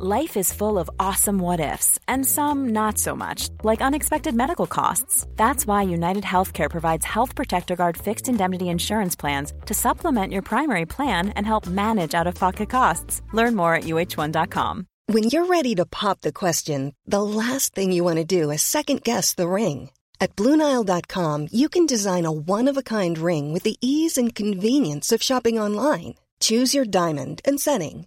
Life 0.00 0.36
is 0.36 0.52
full 0.52 0.78
of 0.78 0.88
awesome 1.00 1.40
what 1.40 1.58
ifs, 1.58 1.98
and 2.06 2.24
some 2.24 2.68
not 2.68 2.98
so 2.98 3.16
much, 3.16 3.48
like 3.64 3.80
unexpected 3.80 4.32
medical 4.32 4.68
costs. 4.68 5.26
That's 5.34 5.66
why 5.66 5.82
United 5.82 6.22
Healthcare 6.22 6.70
provides 6.70 7.04
Health 7.04 7.34
Protector 7.34 7.74
Guard 7.74 7.96
fixed 7.96 8.28
indemnity 8.28 8.68
insurance 8.68 9.16
plans 9.16 9.52
to 9.66 9.74
supplement 9.74 10.32
your 10.32 10.42
primary 10.42 10.86
plan 10.86 11.30
and 11.30 11.44
help 11.44 11.66
manage 11.66 12.14
out 12.14 12.28
of 12.28 12.36
pocket 12.36 12.70
costs. 12.70 13.22
Learn 13.32 13.56
more 13.56 13.74
at 13.74 13.84
uh1.com. 13.84 14.86
When 15.06 15.24
you're 15.24 15.46
ready 15.46 15.74
to 15.74 15.84
pop 15.84 16.20
the 16.20 16.32
question, 16.32 16.94
the 17.04 17.20
last 17.22 17.74
thing 17.74 17.90
you 17.90 18.04
want 18.04 18.18
to 18.18 18.24
do 18.24 18.52
is 18.52 18.62
second 18.62 19.02
guess 19.02 19.34
the 19.34 19.48
ring. 19.48 19.90
At 20.20 20.36
Bluenile.com, 20.36 21.48
you 21.50 21.68
can 21.68 21.86
design 21.86 22.24
a 22.24 22.30
one 22.30 22.68
of 22.68 22.76
a 22.76 22.84
kind 22.84 23.18
ring 23.18 23.52
with 23.52 23.64
the 23.64 23.76
ease 23.80 24.16
and 24.16 24.32
convenience 24.32 25.10
of 25.10 25.20
shopping 25.20 25.58
online. 25.58 26.14
Choose 26.40 26.72
your 26.72 26.84
diamond 26.84 27.40
and 27.44 27.60
setting. 27.60 28.06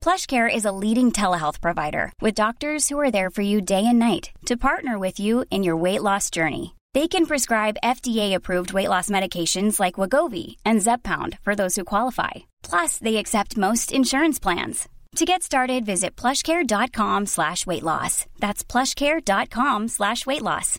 PlushCare 0.00 0.48
is 0.52 0.64
a 0.64 0.72
leading 0.72 1.12
telehealth 1.12 1.60
provider 1.60 2.12
with 2.20 2.34
doctors 2.34 2.88
who 2.88 2.98
are 2.98 3.10
there 3.10 3.30
for 3.30 3.42
you 3.42 3.60
day 3.60 3.84
and 3.84 3.98
night 3.98 4.30
to 4.46 4.56
partner 4.56 4.98
with 4.98 5.20
you 5.20 5.44
in 5.50 5.62
your 5.64 5.76
weight 5.76 6.02
loss 6.02 6.30
journey. 6.30 6.74
They 6.94 7.08
can 7.08 7.26
prescribe 7.26 7.76
FDA-approved 7.84 8.72
weight 8.72 8.88
loss 8.88 9.10
medications 9.10 9.78
like 9.78 9.94
Wagovi 9.96 10.56
and 10.64 10.80
Zepbound 10.80 11.38
for 11.40 11.54
those 11.54 11.76
who 11.76 11.84
qualify. 11.84 12.30
Plus, 12.62 12.96
they 12.98 13.16
accept 13.16 13.58
most 13.58 13.92
insurance 13.92 14.38
plans. 14.38 14.88
To 15.16 15.24
get 15.26 15.42
started, 15.42 15.84
visit 15.84 16.16
plushcare.com 16.16 17.26
slash 17.26 17.66
weight 17.66 17.82
loss. 17.82 18.24
That's 18.38 18.62
plushcare.com 18.64 19.88
slash 19.88 20.24
weight 20.26 20.42
loss. 20.42 20.78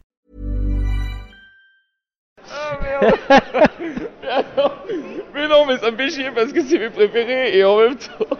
mais 5.33 5.47
non, 5.47 5.65
mais 5.65 5.77
ça 5.77 5.91
me 5.91 5.97
fait 5.97 6.09
chier 6.09 6.31
parce 6.31 6.51
que 6.53 6.63
c'est 6.63 6.79
mes 6.79 6.89
préférés 6.89 7.57
et 7.57 7.63
en 7.63 7.77
même 7.77 7.97
temps. 7.97 8.37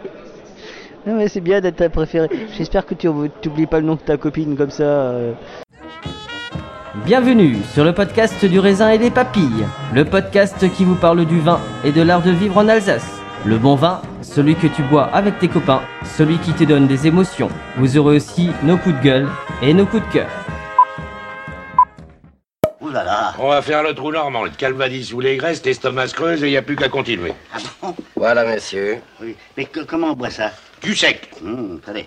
Non 1.06 1.14
mais 1.16 1.28
c'est 1.28 1.40
bien 1.40 1.60
d'être 1.60 1.76
ta 1.76 1.88
préférée. 1.88 2.28
J'espère 2.56 2.84
que 2.86 2.94
tu 2.94 3.06
n'oublies 3.08 3.66
pas 3.66 3.80
le 3.80 3.86
nom 3.86 3.94
de 3.94 4.00
ta 4.00 4.16
copine 4.16 4.56
comme 4.56 4.70
ça. 4.70 4.82
euh. 4.82 5.32
Bienvenue 7.06 7.56
sur 7.72 7.84
le 7.84 7.94
podcast 7.94 8.44
du 8.44 8.58
raisin 8.58 8.90
et 8.90 8.98
des 8.98 9.10
papilles, 9.10 9.64
le 9.94 10.04
podcast 10.04 10.56
qui 10.74 10.84
vous 10.84 10.96
parle 10.96 11.24
du 11.24 11.40
vin 11.40 11.60
et 11.84 11.92
de 11.92 12.02
l'art 12.02 12.22
de 12.22 12.30
vivre 12.30 12.58
en 12.58 12.68
Alsace. 12.68 13.18
Le 13.46 13.56
bon 13.56 13.74
vin, 13.74 14.02
celui 14.20 14.54
que 14.54 14.66
tu 14.66 14.82
bois 14.82 15.04
avec 15.04 15.38
tes 15.38 15.48
copains, 15.48 15.80
celui 16.04 16.36
qui 16.38 16.52
te 16.52 16.64
donne 16.64 16.86
des 16.86 17.06
émotions. 17.06 17.48
Vous 17.78 17.96
aurez 17.96 18.16
aussi 18.16 18.50
nos 18.62 18.76
coups 18.76 18.96
de 18.96 19.02
gueule 19.02 19.28
et 19.62 19.72
nos 19.72 19.86
coups 19.86 20.06
de 20.06 20.12
cœur. 20.12 20.28
Ouh 22.82 22.90
là 22.90 23.04
là 23.04 23.32
On 23.38 23.48
va 23.48 23.62
faire 23.62 23.82
le 23.82 23.94
trou 23.94 24.12
normand, 24.12 24.44
le 24.44 24.50
calvadis 24.50 25.04
sous 25.04 25.20
les 25.20 25.36
graisses, 25.38 25.64
l'estomac 25.64 26.08
se 26.08 26.14
creuse 26.14 26.42
et 26.44 26.48
il 26.48 26.50
n'y 26.50 26.56
a 26.58 26.62
plus 26.62 26.76
qu'à 26.76 26.88
continuer. 26.90 27.32
Ah 27.54 27.58
bon? 27.80 27.94
Voilà, 28.16 28.44
monsieur. 28.44 28.98
Oui. 29.22 29.34
Mais 29.56 29.64
que- 29.64 29.80
comment 29.80 30.08
on 30.08 30.14
boit 30.14 30.28
ça? 30.30 30.50
Du 30.82 30.94
sec. 30.94 31.30
Hum, 31.44 31.80
Attendez. 31.82 32.06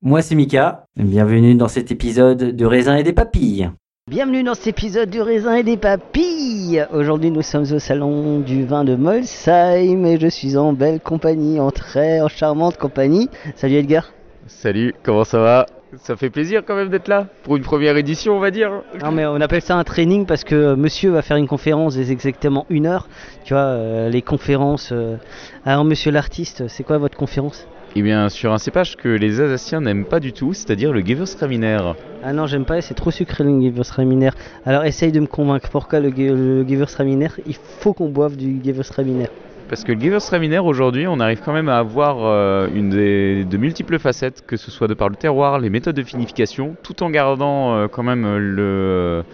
Moi 0.00 0.22
c'est 0.22 0.34
Mika, 0.34 0.84
bienvenue 0.96 1.54
dans 1.56 1.68
cet 1.68 1.90
épisode 1.90 2.38
de 2.56 2.64
raisin 2.66 2.96
et 2.96 3.02
des 3.02 3.12
papilles. 3.12 3.70
Bienvenue 4.08 4.42
dans 4.44 4.54
cet 4.54 4.68
épisode 4.68 5.10
du 5.10 5.20
raisin 5.20 5.56
et 5.56 5.64
des 5.64 5.76
papilles. 5.76 6.86
Aujourd'hui 6.92 7.30
nous 7.30 7.42
sommes 7.42 7.66
au 7.72 7.78
salon 7.78 8.38
du 8.40 8.64
vin 8.64 8.84
de 8.84 8.94
Molsheim 8.94 10.06
et 10.06 10.18
je 10.18 10.28
suis 10.28 10.56
en 10.56 10.72
belle 10.72 11.00
compagnie, 11.00 11.58
en 11.60 11.70
très 11.72 12.20
charmante 12.28 12.78
compagnie. 12.78 13.28
Salut 13.56 13.74
Edgar. 13.74 14.12
Salut, 14.46 14.94
comment 15.02 15.24
ça 15.24 15.40
va? 15.40 15.66
Ça 15.96 16.16
fait 16.16 16.28
plaisir 16.28 16.62
quand 16.66 16.76
même 16.76 16.90
d'être 16.90 17.08
là 17.08 17.26
pour 17.44 17.56
une 17.56 17.62
première 17.62 17.96
édition, 17.96 18.36
on 18.36 18.40
va 18.40 18.50
dire. 18.50 18.82
Non 19.02 19.10
mais 19.10 19.24
on 19.24 19.40
appelle 19.40 19.62
ça 19.62 19.76
un 19.76 19.84
training 19.84 20.26
parce 20.26 20.44
que 20.44 20.74
monsieur 20.74 21.10
va 21.10 21.22
faire 21.22 21.38
une 21.38 21.48
conférence 21.48 21.94
des 21.96 22.12
exactement 22.12 22.66
une 22.68 22.86
heure. 22.86 23.08
Tu 23.44 23.54
vois, 23.54 23.62
euh, 23.62 24.08
les 24.10 24.20
conférences. 24.20 24.90
euh. 24.92 25.16
Alors 25.64 25.84
monsieur 25.84 26.10
l'artiste, 26.10 26.68
c'est 26.68 26.84
quoi 26.84 26.98
votre 26.98 27.16
conférence? 27.16 27.66
Eh 27.96 28.02
bien, 28.02 28.28
sur 28.28 28.52
un 28.52 28.58
cépage 28.58 28.96
que 28.96 29.08
les 29.08 29.40
Alsaciens 29.40 29.80
n'aiment 29.80 30.04
pas 30.04 30.20
du 30.20 30.34
tout, 30.34 30.52
c'est-à-dire 30.52 30.92
le 30.92 31.00
Gewürztraminer. 31.00 31.78
Ah 32.22 32.34
non, 32.34 32.46
j'aime 32.46 32.66
pas, 32.66 32.82
c'est 32.82 32.92
trop 32.92 33.10
sucré 33.10 33.42
le 33.44 33.50
Gewürztraminer. 33.62 34.30
Alors 34.66 34.84
essaye 34.84 35.10
de 35.10 35.20
me 35.20 35.26
convaincre. 35.26 35.70
Pourquoi 35.70 36.00
le, 36.00 36.10
le 36.10 36.68
Gewürztraminer? 36.68 37.28
Il 37.46 37.56
faut 37.80 37.94
qu'on 37.94 38.10
boive 38.10 38.36
du 38.36 38.60
Gewürztraminer. 38.62 39.28
Parce 39.68 39.84
que 39.84 39.92
le 39.92 40.00
Gewürztraminer 40.00 40.60
aujourd'hui, 40.60 41.06
on 41.06 41.20
arrive 41.20 41.40
quand 41.44 41.52
même 41.52 41.68
à 41.68 41.78
avoir 41.78 42.24
euh, 42.24 42.68
une 42.74 42.88
des, 42.88 43.44
de 43.44 43.56
multiples 43.58 43.98
facettes, 43.98 44.42
que 44.46 44.56
ce 44.56 44.70
soit 44.70 44.88
de 44.88 44.94
par 44.94 45.10
le 45.10 45.14
terroir, 45.16 45.58
les 45.60 45.68
méthodes 45.68 45.94
de 45.96 46.02
finification, 46.02 46.74
tout 46.82 47.02
en 47.02 47.10
gardant 47.10 47.74
euh, 47.74 47.86
quand 47.86 48.02
même 48.02 48.38
le 48.38 49.24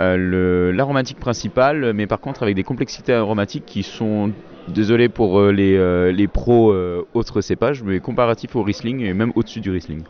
euh, 0.00 0.16
le- 0.16 0.72
l'aromatique 0.72 1.18
principal, 1.20 1.92
mais 1.94 2.06
par 2.06 2.20
contre 2.20 2.42
avec 2.42 2.56
des 2.56 2.64
complexités 2.64 3.12
aromatiques 3.14 3.64
qui 3.66 3.82
sont, 3.84 4.32
désolé 4.66 5.08
pour 5.08 5.38
euh, 5.38 5.50
les, 5.52 5.76
euh, 5.76 6.12
les 6.12 6.26
pros 6.28 6.74
autres 7.14 7.40
cépages, 7.40 7.82
mais 7.84 8.00
comparatifs 8.00 8.54
au 8.56 8.62
Riesling 8.62 9.00
et 9.00 9.14
même 9.14 9.32
au-dessus 9.36 9.60
du 9.60 9.70
Riesling. 9.70 10.02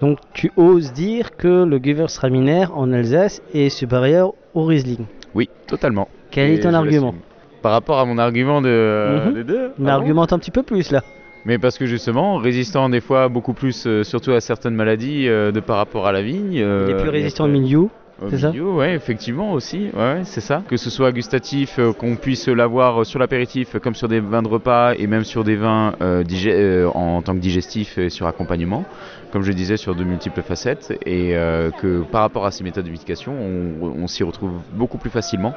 Donc 0.00 0.18
tu 0.32 0.50
oses 0.56 0.92
dire 0.92 1.36
que 1.36 1.64
le 1.64 1.78
Gewürztraminer 1.82 2.66
en 2.72 2.92
Alsace 2.92 3.42
est 3.52 3.68
supérieur 3.68 4.32
au 4.54 4.64
Riesling? 4.64 5.06
Oui, 5.34 5.48
totalement. 5.66 6.08
Quel 6.30 6.50
Et 6.50 6.54
est 6.54 6.60
ton 6.60 6.72
argument? 6.72 7.14
Par 7.62 7.72
rapport 7.72 7.98
à 7.98 8.04
mon 8.04 8.18
argument 8.18 8.60
de, 8.60 9.26
Mhm. 9.28 9.34
des 9.34 9.44
deux 9.44 9.68
Mais 9.78 9.90
ah 9.90 9.94
bon 9.94 10.00
argumente 10.00 10.32
un 10.32 10.38
petit 10.38 10.50
peu 10.50 10.62
plus 10.62 10.90
là. 10.90 11.02
Mais 11.44 11.58
parce 11.58 11.76
que 11.78 11.86
justement, 11.86 12.36
résistant 12.36 12.88
des 12.88 13.00
fois 13.00 13.28
beaucoup 13.28 13.52
plus, 13.52 13.86
euh, 13.86 14.04
surtout 14.04 14.32
à 14.32 14.40
certaines 14.40 14.74
maladies, 14.74 15.28
euh, 15.28 15.50
de 15.50 15.60
par 15.60 15.76
rapport 15.76 16.06
à 16.06 16.12
la 16.12 16.22
vigne. 16.22 16.52
Il 16.52 16.60
est 16.60 16.64
euh, 16.64 17.00
plus 17.00 17.08
résistant 17.10 17.44
au 17.44 17.48
milieu. 17.48 17.88
C'est 18.28 18.38
ça 18.38 18.50
ouais, 18.50 18.94
effectivement 18.94 19.52
aussi, 19.52 19.88
ouais, 19.96 20.20
c'est 20.22 20.40
ça. 20.40 20.62
Que 20.68 20.76
ce 20.76 20.90
soit 20.90 21.10
gustatif, 21.10 21.78
euh, 21.78 21.92
qu'on 21.92 22.14
puisse 22.14 22.46
l'avoir 22.46 23.04
sur 23.04 23.18
l'apéritif, 23.18 23.74
euh, 23.74 23.78
comme 23.80 23.94
sur 23.96 24.06
des 24.06 24.20
vins 24.20 24.42
de 24.42 24.48
repas, 24.48 24.94
et 24.96 25.06
même 25.08 25.24
sur 25.24 25.42
des 25.42 25.56
vins 25.56 25.94
euh, 26.00 26.22
euh, 26.46 26.86
en 26.94 27.22
tant 27.22 27.34
que 27.34 27.40
digestif 27.40 27.98
et 27.98 28.10
sur 28.10 28.26
accompagnement, 28.28 28.84
comme 29.32 29.42
je 29.42 29.50
disais, 29.52 29.76
sur 29.76 29.96
de 29.96 30.04
multiples 30.04 30.42
facettes, 30.42 30.96
et 31.04 31.36
euh, 31.36 31.70
que 31.70 32.02
par 32.02 32.20
rapport 32.20 32.46
à 32.46 32.52
ces 32.52 32.62
méthodes 32.62 32.84
de 32.84 32.90
vinification, 32.90 33.32
on, 33.32 33.86
on 34.02 34.06
s'y 34.06 34.22
retrouve 34.22 34.52
beaucoup 34.74 34.98
plus 34.98 35.10
facilement, 35.10 35.54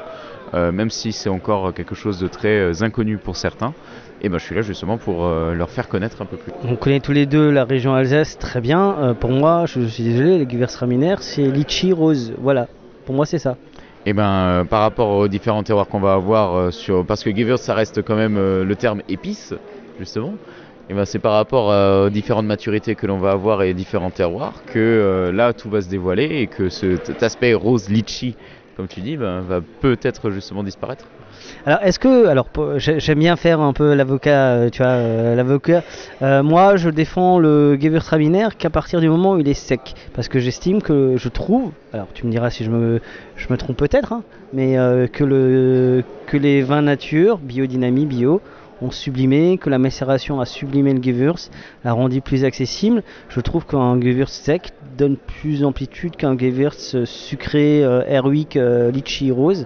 euh, 0.56 0.72
même 0.72 0.90
si 0.90 1.12
c'est 1.12 1.30
encore 1.30 1.74
quelque 1.74 1.96
chose 1.96 2.20
de 2.20 2.28
très 2.28 2.58
euh, 2.60 2.74
inconnu 2.82 3.18
pour 3.18 3.36
certains. 3.36 3.74
Et 4.22 4.30
ben, 4.30 4.38
je 4.40 4.46
suis 4.46 4.56
là 4.56 4.62
justement 4.62 4.98
pour 4.98 5.26
euh, 5.26 5.54
leur 5.54 5.70
faire 5.70 5.88
connaître 5.88 6.22
un 6.22 6.26
peu 6.26 6.38
plus. 6.38 6.52
On 6.64 6.76
connaît 6.76 7.02
tous 7.02 7.12
les 7.12 7.26
deux 7.26 7.52
la 7.52 7.66
région 7.66 7.94
Alsace 7.94 8.38
très 8.40 8.62
bien. 8.62 9.16
Pour 9.20 9.32
moi, 9.32 9.66
je, 9.68 9.82
suis 9.82 10.04
désolé, 10.04 10.38
le 10.44 10.50
Gewürztraminer, 10.50 11.16
c'est 11.20 11.44
litchi 11.44 11.92
rose. 11.94 12.34
Voilà. 12.40 12.68
Pour 13.06 13.14
moi, 13.14 13.26
c'est 13.26 13.40
ça. 13.40 13.58
Et 14.08 14.14
ben 14.14 14.24
euh, 14.24 14.64
par 14.66 14.82
rapport 14.82 15.10
aux 15.18 15.28
différents 15.28 15.64
terroirs 15.64 15.88
qu'on 15.88 16.00
va 16.00 16.14
avoir 16.14 16.56
euh, 16.56 16.72
sur 16.72 17.04
parce 17.06 17.24
que 17.24 17.36
Gewürz 17.36 17.60
ça 17.60 17.74
reste 17.74 18.04
quand 18.04 18.16
même 18.16 18.38
euh, 18.38 18.64
le 18.64 18.76
terme 18.76 19.02
épice 19.10 19.54
justement. 20.00 20.34
Et 20.90 20.94
ben 20.94 21.06
c'est 21.06 21.18
par 21.18 21.34
rapport 21.34 21.70
aux 22.06 22.10
différentes 22.12 22.46
maturités 22.46 22.94
que 22.94 23.08
l'on 23.08 23.18
va 23.18 23.32
avoir 23.32 23.64
et 23.64 23.74
différents 23.74 24.12
terroirs 24.12 24.62
que 24.68 25.32
là 25.34 25.52
tout 25.54 25.68
va 25.72 25.82
se 25.82 25.90
dévoiler 25.90 26.42
et 26.42 26.46
que 26.48 26.70
ce- 26.70 26.98
cet 27.04 27.24
aspect 27.24 27.56
rose 27.56 27.90
litchi 27.90 28.36
comme 28.76 28.88
tu 28.88 29.02
dis 29.02 29.18
ben, 29.18 29.42
va 29.42 29.62
peut-être 29.82 30.32
justement 30.32 30.64
disparaître. 30.64 31.06
Alors, 31.66 31.80
est-ce 31.84 32.00
que, 32.00 32.28
alors, 32.28 32.48
j'aime 32.78 33.20
bien 33.20 33.36
faire 33.36 33.60
un 33.60 33.74
peu 33.74 33.94
l'avocat, 33.94 34.50
euh, 34.50 34.70
tu 34.70 34.82
vois, 34.82 34.92
euh, 34.92 35.36
l'avocat. 35.36 35.84
Euh, 36.22 36.44
moi, 36.44 36.76
je 36.76 36.90
défends 36.90 37.40
le 37.40 37.78
Gewürztraminer 37.80 38.50
qu'à 38.58 38.70
partir 38.70 39.02
du 39.02 39.10
moment 39.10 39.34
où 39.34 39.40
il 39.40 39.48
est 39.48 39.54
sec, 39.54 39.94
parce 40.14 40.28
que 40.28 40.40
j'estime 40.40 40.82
que 40.82 41.16
je 41.18 41.30
trouve, 41.30 41.72
alors 41.94 42.08
tu 42.14 42.26
me 42.26 42.32
diras 42.32 42.50
si 42.50 42.64
je 42.64 42.70
me, 42.70 43.00
trompe 43.58 43.78
peut-être, 43.78 44.14
hein, 44.14 44.24
mais 44.54 44.76
que 45.12 45.24
le, 45.24 46.04
que 46.28 46.38
les 46.38 46.62
vins 46.62 46.82
nature, 46.82 47.38
biodynamie, 47.38 48.06
bio, 48.06 48.42
ont 48.82 48.92
sublimé, 48.92 49.58
que 49.58 49.70
la 49.70 49.78
macération 49.78 50.40
a 50.42 50.46
sublimé 50.46 50.94
le 50.94 51.02
Gewürz, 51.02 51.50
l'a 51.84 51.94
rendu 51.94 52.22
plus 52.22 52.44
accessible. 52.44 53.04
Je 53.30 53.40
trouve 53.40 53.66
qu'un 53.66 54.00
Gewürz 54.02 54.30
sec 54.32 54.72
donne 54.98 55.18
plus 55.18 55.62
d'amplitude 55.62 56.16
qu'un 56.16 56.38
Gewürz 56.38 56.94
euh, 56.96 57.06
sucré, 57.06 57.84
euh, 57.84 58.02
Airwick, 58.08 58.58
euh, 58.58 58.92
litchi 58.92 59.32
rose. 59.32 59.66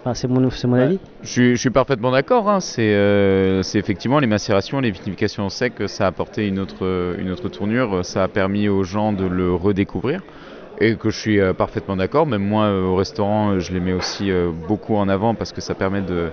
Enfin, 0.00 0.14
c'est 0.14 0.28
mon, 0.28 0.48
c'est 0.50 0.66
mon 0.66 0.76
Ouais. 0.76 0.82
avis. 0.82 0.98
Je 1.22 1.28
suis, 1.28 1.50
je 1.56 1.60
suis 1.60 1.70
parfaitement 1.70 2.10
d'accord. 2.12 2.48
hein. 2.48 2.60
C'est 2.60 2.94
euh, 2.94 3.62
c'est 3.62 3.78
effectivement 3.78 4.18
les 4.20 4.26
macérations, 4.28 4.80
les 4.80 4.90
vinifications 4.92 5.48
secs, 5.48 5.72
ça 5.86 6.04
a 6.04 6.06
apporté 6.06 6.46
une 6.46 6.58
autre, 6.60 7.16
une 7.18 7.30
autre 7.30 7.48
tournure. 7.48 8.04
Ça 8.04 8.22
a 8.24 8.28
permis 8.28 8.68
aux 8.68 8.84
gens 8.84 9.12
de 9.12 9.26
le 9.26 9.52
redécouvrir. 9.52 10.22
Et 10.80 10.94
que 10.94 11.10
je 11.10 11.18
suis 11.18 11.40
parfaitement 11.56 11.96
d'accord. 11.96 12.24
Même 12.24 12.44
moi, 12.44 12.70
au 12.72 12.94
restaurant, 12.94 13.58
je 13.58 13.72
les 13.72 13.80
mets 13.80 13.92
aussi 13.92 14.30
beaucoup 14.68 14.94
en 14.94 15.08
avant 15.08 15.34
parce 15.34 15.50
que 15.52 15.60
ça 15.60 15.74
permet 15.74 16.02
de, 16.02 16.28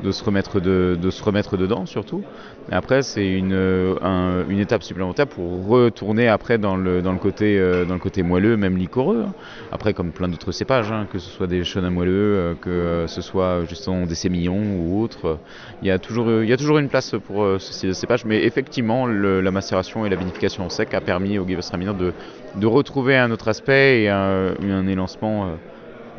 de 0.00 0.12
se 0.12 0.22
remettre 0.24 0.60
de, 0.60 0.96
se 1.10 1.22
remettre 1.22 1.56
dedans 1.56 1.86
surtout. 1.86 2.24
Et 2.70 2.74
après 2.74 3.02
c'est 3.02 3.32
une, 3.32 3.52
un- 4.00 4.44
une 4.48 4.58
étape 4.58 4.82
supplémentaire 4.82 5.26
pour 5.26 5.66
retourner 5.66 6.28
après 6.28 6.58
dans 6.58 6.76
le, 6.76 7.02
dans 7.02 7.12
le 7.12 7.18
côté 7.18 7.58
euh, 7.58 7.84
dans 7.84 7.94
le 7.94 8.00
côté 8.00 8.22
moelleux, 8.22 8.56
même 8.56 8.76
liquoreux. 8.76 9.22
hein. 9.28 9.34
Après 9.70 9.94
comme 9.94 10.12
plein 10.12 10.28
d'autres 10.28 10.52
cépages, 10.52 10.90
hein, 10.92 11.06
que 11.10 11.18
ce 11.18 11.28
soit 11.30 11.46
des 11.46 11.64
chênes 11.64 11.88
moelleux, 11.90 12.12
euh, 12.36 12.54
que 12.60 12.70
euh, 12.70 13.06
ce 13.06 13.20
soit 13.22 13.64
justement 13.64 14.06
des 14.06 14.14
sémillons 14.14 14.76
ou 14.76 15.00
autres, 15.02 15.26
euh, 15.26 15.36
il 15.82 15.88
y 15.88 15.90
a 15.90 15.98
toujours 15.98 16.28
euh, 16.28 16.44
il 16.44 16.48
y 16.50 16.52
a 16.52 16.56
toujours 16.56 16.78
une 16.78 16.88
place 16.88 17.14
pour 17.24 17.42
euh, 17.44 17.58
ce 17.58 17.92
cépage. 17.92 18.24
Mais 18.24 18.44
effectivement 18.44 19.06
la 19.06 19.50
macération 19.50 20.06
et 20.06 20.08
la 20.08 20.16
vinification 20.16 20.64
en 20.64 20.68
sec 20.68 20.94
a 20.94 21.00
permis 21.00 21.38
au 21.38 21.46
Gewürztraminer 21.46 21.94
de 21.94 22.14
de 22.54 22.66
retrouver 22.66 23.16
un 23.16 23.30
autre 23.30 23.48
aspect 23.48 24.02
et 24.02 24.08
un, 24.08 24.54
un 24.60 24.86
élancement 24.86 25.48
euh, 25.48 25.56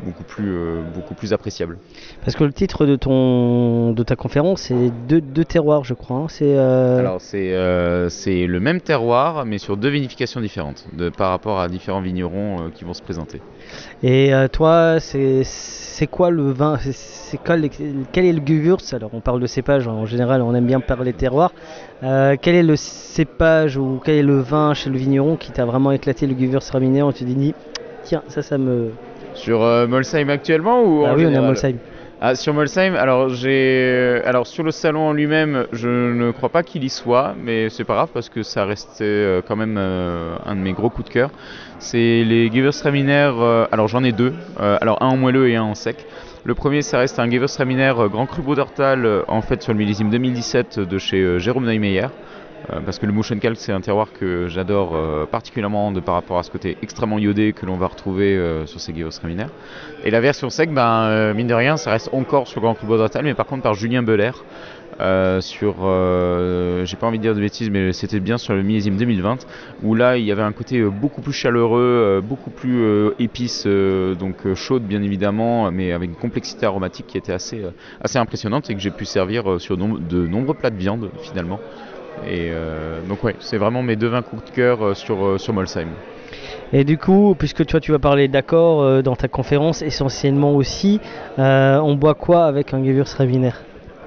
beaucoup 0.02 0.24
plus 0.24 0.50
euh, 0.52 0.82
beaucoup 0.94 1.14
plus 1.14 1.32
appréciable. 1.32 1.78
Parce 2.24 2.36
que 2.36 2.44
le 2.44 2.52
titre 2.52 2.86
de 2.86 2.96
ton 2.96 3.92
de 3.92 4.02
ta 4.02 4.16
conférence 4.16 4.62
c'est 4.62 4.90
deux, 4.90 5.20
deux 5.20 5.44
terroirs, 5.44 5.84
je 5.84 5.94
crois. 5.94 6.16
hein. 6.18 6.26
C'est 6.28 6.56
euh, 6.56 6.98
Alors 6.98 7.20
c'est 7.20 7.52
euh, 7.54 8.08
c'est 8.08 8.46
le 8.46 8.60
même 8.60 8.80
terroir 8.80 9.44
mais 9.46 9.58
sur 9.58 9.76
deux 9.76 9.88
vinifications 9.88 10.40
différentes 10.40 10.84
de, 10.96 11.08
par 11.08 11.30
rapport 11.30 11.60
à 11.60 11.68
différents 11.68 12.00
vignerons 12.00 12.70
qui 12.74 12.84
vont 12.84 12.94
se 12.94 13.02
présenter. 13.02 13.40
Et 14.02 14.32
toi, 14.52 14.98
c'est 15.00 15.42
c'est 15.44 16.06
quoi 16.06 16.30
le 16.30 16.50
vin 16.50 16.78
C'est- 16.80 17.38
quoi 17.38 17.56
quel 18.12 18.24
est 18.26 18.32
le 18.32 18.42
Gewürz? 18.44 18.92
Alors 18.92 19.10
on 19.14 19.20
parle 19.20 19.40
de 19.40 19.46
cépage 19.46 19.88
en 19.88 20.04
général, 20.04 20.42
on 20.42 20.54
aime 20.54 20.66
bien 20.66 20.80
parler 20.80 21.12
terroir. 21.12 21.52
Euh, 22.02 22.36
quel 22.40 22.54
est 22.54 22.62
le 22.62 22.76
cépage 22.76 23.76
ou 23.78 24.00
quel 24.04 24.16
est 24.16 24.22
le 24.22 24.38
vin 24.40 24.74
chez 24.74 24.90
le 24.90 24.98
vigneron 24.98 25.36
qui 25.36 25.52
t'a 25.52 25.64
vraiment 25.64 25.92
éclaté 25.92 26.26
le 26.26 26.34
Gewürztraminer 26.38 27.02
On 27.02 27.12
te 27.12 27.24
dit 27.24 27.54
tiens 28.04 28.22
ça 28.28 28.42
ça 28.42 28.58
me 28.58 28.90
Sur 29.34 29.62
euh, 29.62 29.86
Molsheim 29.86 30.28
actuellement 30.28 30.82
ou 30.82 31.04
ah 31.06 31.12
en 31.12 31.16
oui 31.16 31.26
on 31.26 31.32
est 31.32 31.36
à 31.36 31.40
Molsheim. 31.40 31.76
Ah, 32.24 32.36
sur 32.36 32.54
Molsheim, 32.54 32.94
alors 32.94 33.30
j'ai, 33.30 34.20
alors 34.24 34.46
sur 34.46 34.62
le 34.62 34.70
salon 34.70 35.08
en 35.08 35.12
lui-même, 35.12 35.66
je 35.72 35.88
ne 35.88 36.30
crois 36.30 36.50
pas 36.50 36.62
qu'il 36.62 36.84
y 36.84 36.88
soit, 36.88 37.34
mais 37.42 37.68
c'est 37.68 37.82
pas 37.82 37.94
grave 37.94 38.10
parce 38.14 38.28
que 38.28 38.44
ça 38.44 38.64
restait 38.64 39.02
euh, 39.02 39.42
quand 39.44 39.56
même 39.56 39.74
euh, 39.76 40.36
un 40.46 40.54
de 40.54 40.60
mes 40.60 40.72
gros 40.72 40.88
coups 40.88 41.08
de 41.08 41.12
cœur. 41.12 41.30
C'est 41.80 42.22
les 42.22 42.46
Gewürztraminer, 42.46 43.32
euh, 43.40 43.66
alors 43.72 43.88
j'en 43.88 44.04
ai 44.04 44.12
deux, 44.12 44.34
euh, 44.60 44.78
alors 44.80 45.02
un 45.02 45.06
en 45.08 45.16
moelleux 45.16 45.48
et 45.48 45.56
un 45.56 45.64
en 45.64 45.74
sec. 45.74 46.06
Le 46.44 46.54
premier, 46.54 46.82
ça 46.82 46.98
reste 46.98 47.18
un 47.18 47.28
Gewürztraminer 47.28 47.94
euh, 47.98 48.06
Grand 48.06 48.26
Cru 48.26 48.42
Bodertal, 48.42 49.04
euh, 49.04 49.22
en 49.26 49.42
fait 49.42 49.60
sur 49.60 49.72
le 49.72 49.78
millésime 49.78 50.08
2017 50.08 50.78
de 50.78 50.98
chez 50.98 51.20
euh, 51.20 51.38
Jérôme 51.40 51.64
Neumeyer. 51.64 52.06
Euh, 52.70 52.80
parce 52.84 52.98
que 52.98 53.06
le 53.06 53.12
Muschenkalk 53.12 53.56
c'est 53.56 53.72
un 53.72 53.80
terroir 53.80 54.12
que 54.12 54.46
j'adore 54.48 54.94
euh, 54.94 55.26
particulièrement 55.26 55.90
de 55.90 56.00
par 56.00 56.14
rapport 56.14 56.38
à 56.38 56.42
ce 56.42 56.50
côté 56.50 56.76
extrêmement 56.82 57.18
iodé 57.18 57.52
que 57.52 57.66
l'on 57.66 57.76
va 57.76 57.88
retrouver 57.88 58.36
euh, 58.36 58.66
sur 58.66 58.80
ces 58.80 58.92
Gewürztraminer. 58.92 59.46
Et 60.04 60.10
la 60.10 60.20
version 60.20 60.50
sec, 60.50 60.72
ben, 60.72 61.32
mine 61.34 61.46
de 61.46 61.54
rien, 61.54 61.76
ça 61.76 61.90
reste 61.90 62.10
encore 62.12 62.46
sur 62.46 62.60
Grand 62.60 62.74
Cru 62.74 62.86
Bodertal, 62.86 63.24
mais 63.24 63.34
par 63.34 63.46
contre 63.46 63.62
par 63.62 63.74
Julien 63.74 64.02
Belair. 64.02 64.44
sur, 65.40 65.74
j'ai 66.84 66.96
pas 66.96 67.06
envie 67.06 67.18
de 67.18 67.22
dire 67.22 67.34
de 67.34 67.40
bêtises, 67.40 67.70
mais 67.70 67.92
c'était 67.92 68.20
bien 68.20 68.38
sur 68.38 68.54
le 68.54 68.62
millésime 68.62 68.96
2020, 68.96 69.46
où 69.82 69.94
là 69.94 70.16
il 70.16 70.24
y 70.24 70.32
avait 70.32 70.42
un 70.42 70.52
côté 70.52 70.82
beaucoup 70.82 71.20
plus 71.20 71.32
chaleureux, 71.32 72.22
beaucoup 72.24 72.50
plus 72.50 73.12
épice, 73.18 73.66
donc 73.66 74.54
chaude 74.54 74.82
bien 74.82 75.02
évidemment, 75.02 75.70
mais 75.70 75.92
avec 75.92 76.10
une 76.10 76.16
complexité 76.16 76.66
aromatique 76.66 77.06
qui 77.06 77.18
était 77.18 77.32
assez, 77.32 77.62
assez 78.00 78.18
impressionnante 78.18 78.70
et 78.70 78.74
que 78.74 78.80
j'ai 78.80 78.90
pu 78.90 79.04
servir 79.04 79.60
sur 79.60 79.76
de 79.76 80.26
nombreux 80.26 80.54
plats 80.54 80.70
de 80.70 80.78
viande 80.78 81.10
finalement. 81.22 81.60
Et 82.26 82.50
euh, 82.50 83.00
donc 83.08 83.24
ouais, 83.24 83.34
c'est 83.40 83.58
vraiment 83.58 83.82
mes 83.82 83.96
deux 83.96 84.08
vins 84.08 84.22
coups 84.22 84.44
de 84.44 84.50
cœur 84.50 84.84
euh, 84.84 84.94
sur, 84.94 85.24
euh, 85.24 85.38
sur 85.38 85.52
Molsheim. 85.52 85.88
Et 86.72 86.84
du 86.84 86.96
coup, 86.96 87.34
puisque 87.38 87.66
toi 87.66 87.80
tu 87.80 87.92
vas 87.92 87.98
parler 87.98 88.28
d'accords 88.28 88.82
euh, 88.82 89.02
dans 89.02 89.16
ta 89.16 89.28
conférence 89.28 89.82
essentiellement 89.82 90.54
aussi, 90.54 91.00
on 91.38 91.94
boit 91.94 92.14
quoi 92.14 92.44
avec 92.44 92.72
un 92.74 92.82
Gewürztraminer 92.82 93.52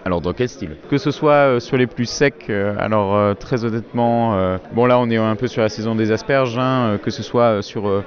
Alors 0.08 0.22
dans 0.22 0.34
quel 0.34 0.48
style? 0.50 0.76
Que 0.88 1.00
ce 1.00 1.10
soit 1.10 1.56
euh, 1.56 1.60
sur 1.60 1.78
les 1.78 1.88
plus 1.88 2.06
secs, 2.06 2.46
euh, 2.52 2.76
alors 2.78 3.16
euh, 3.16 3.34
très 3.34 3.66
honnêtement, 3.66 4.38
euh, 4.38 4.58
bon 4.72 4.86
là 4.86 5.00
on 5.00 5.10
est 5.10 5.18
un 5.18 5.36
peu 5.36 5.48
sur 5.48 5.64
la 5.64 5.70
saison 5.70 5.96
des 5.96 6.12
asperges, 6.12 6.60
hein, 6.60 6.94
euh, 6.94 6.98
que 7.00 7.10
ce 7.10 7.24
soit 7.24 7.64
sur, 7.64 7.88
euh, 7.88 8.04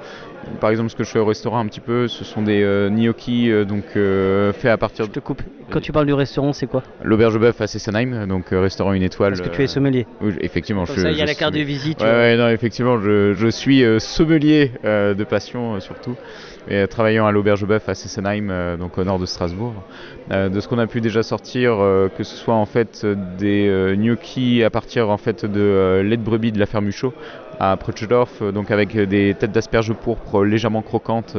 par 0.61 0.69
exemple 0.69 0.89
ce 0.89 0.95
que 0.95 1.03
je 1.03 1.11
fais 1.11 1.19
au 1.19 1.25
restaurant 1.25 1.59
un 1.59 1.65
petit 1.65 1.81
peu, 1.81 2.07
ce 2.07 2.23
sont 2.23 2.41
des 2.41 2.61
euh, 2.63 2.89
gnocchis 2.89 3.51
euh, 3.51 3.65
donc 3.65 3.83
euh, 3.97 4.53
faits 4.53 4.71
à 4.71 4.77
partir 4.77 5.07
Je 5.07 5.11
te 5.11 5.19
coupe. 5.19 5.41
Quand 5.69 5.81
tu 5.81 5.91
parles 5.91 6.05
du 6.05 6.13
restaurant, 6.13 6.53
c'est 6.53 6.67
quoi? 6.67 6.83
L'auberge 7.03 7.33
de 7.33 7.39
bœuf 7.39 7.59
à 7.59 7.67
Sessenheim, 7.67 8.25
donc 8.27 8.53
euh, 8.53 8.61
restaurant 8.61 8.93
une 8.93 9.03
étoile. 9.03 9.33
Parce 9.33 9.47
que 9.49 9.53
tu 9.53 9.61
es 9.61 9.67
sommelier. 9.67 10.07
oui, 10.21 10.33
effectivement, 10.39 10.85
Comme 10.85 10.95
je, 10.95 11.01
ça, 11.01 11.11
il 11.11 11.17
y 11.17 11.21
a 11.21 11.25
la 11.25 11.35
carte 11.35 11.53
suis- 11.53 11.59
de 11.61 11.65
visite. 11.67 11.97
tu 11.97 12.05
Ouais, 12.05 12.09
vois. 12.09 12.19
ouais, 12.19 12.37
non, 12.37 12.47
effectivement, 12.47 12.97
je, 13.01 13.33
je 13.33 13.47
suis 13.49 13.83
euh, 13.83 13.99
sommelier 13.99 14.71
euh, 14.85 15.13
de 15.15 15.23
passion 15.25 15.75
euh, 15.75 15.79
surtout, 15.81 16.15
et 16.69 16.75
euh, 16.75 16.87
travaillant 16.87 17.25
à 17.25 17.31
l'auberge 17.31 17.65
bœuf 17.65 17.89
à 17.89 17.95
Sessenheim, 17.95 18.49
euh, 18.49 18.77
donc 18.77 18.97
au 18.97 19.03
nord 19.03 19.19
de 19.19 19.25
Strasbourg. 19.25 19.73
Euh, 20.31 20.49
de 20.49 20.59
ce 20.59 20.67
qu'on 20.67 20.77
a 20.77 20.87
pu 20.87 21.01
déjà 21.01 21.23
sortir, 21.23 21.77
que 22.17 22.23
ce 22.23 22.35
soit 22.35 22.53
en 22.53 22.65
fait 22.65 23.05
des 23.37 23.95
gnocchis 23.97 24.63
à 24.63 24.69
partir 24.69 25.09
en 25.09 25.17
fait 25.17 25.45
de 25.45 26.01
lait 26.03 26.17
de 26.17 26.23
brebis 26.23 26.51
de 26.51 26.59
la 26.59 26.65
ferme 26.65 26.87
Huchot 26.87 27.13
à 27.59 27.75
Prutschdorf, 27.75 28.41
euh, 28.41 28.51
donc 28.51 28.71
avec 28.71 28.95
des 28.95 29.33
têtes 29.33 29.51
d'asperges 29.51 29.93
pourpres 29.93 30.43
légèrement 30.43 30.81
croquantes, 30.81 31.35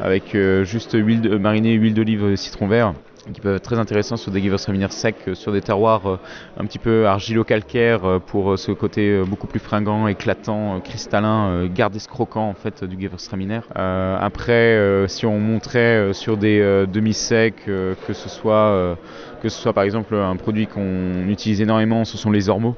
avec 0.00 0.36
juste 0.62 0.92
huile 0.94 1.20
de, 1.20 1.36
marinée, 1.36 1.74
huile 1.74 1.94
d'olive, 1.94 2.36
citron 2.36 2.68
vert 2.68 2.94
qui 3.32 3.40
peuvent 3.40 3.56
être 3.56 3.62
très 3.62 3.78
intéressants 3.78 4.16
sur 4.16 4.30
des 4.30 4.40
Gewürztraminer 4.40 4.88
secs, 4.90 5.16
euh, 5.28 5.34
sur 5.34 5.52
des 5.52 5.60
terroirs 5.60 6.06
euh, 6.08 6.16
un 6.56 6.64
petit 6.64 6.78
peu 6.78 7.06
argilo-calcaire 7.06 8.04
euh, 8.04 8.18
pour 8.18 8.58
ce 8.58 8.72
côté 8.72 9.22
beaucoup 9.26 9.46
plus 9.46 9.60
fringant, 9.60 10.06
éclatant, 10.06 10.80
cristallin, 10.80 11.68
ce 11.74 12.06
croquant 12.06 12.48
en 12.48 12.54
fait 12.54 12.84
du 12.84 13.00
Gewürztraminer. 13.00 13.60
Euh, 13.76 14.16
après, 14.20 15.08
si 15.08 15.26
on 15.26 15.38
montrait 15.38 16.12
sur 16.12 16.36
des 16.36 16.86
demi-secs, 16.86 17.64
que 17.64 18.12
ce 18.12 18.28
soit 18.28 18.96
que 19.42 19.48
ce 19.48 19.60
soit 19.60 19.72
par 19.72 19.84
exemple 19.84 20.14
un 20.14 20.36
produit 20.36 20.66
qu'on 20.66 21.28
utilise 21.28 21.60
énormément, 21.60 22.04
ce 22.04 22.16
sont 22.16 22.30
les 22.30 22.48
ormeaux. 22.48 22.76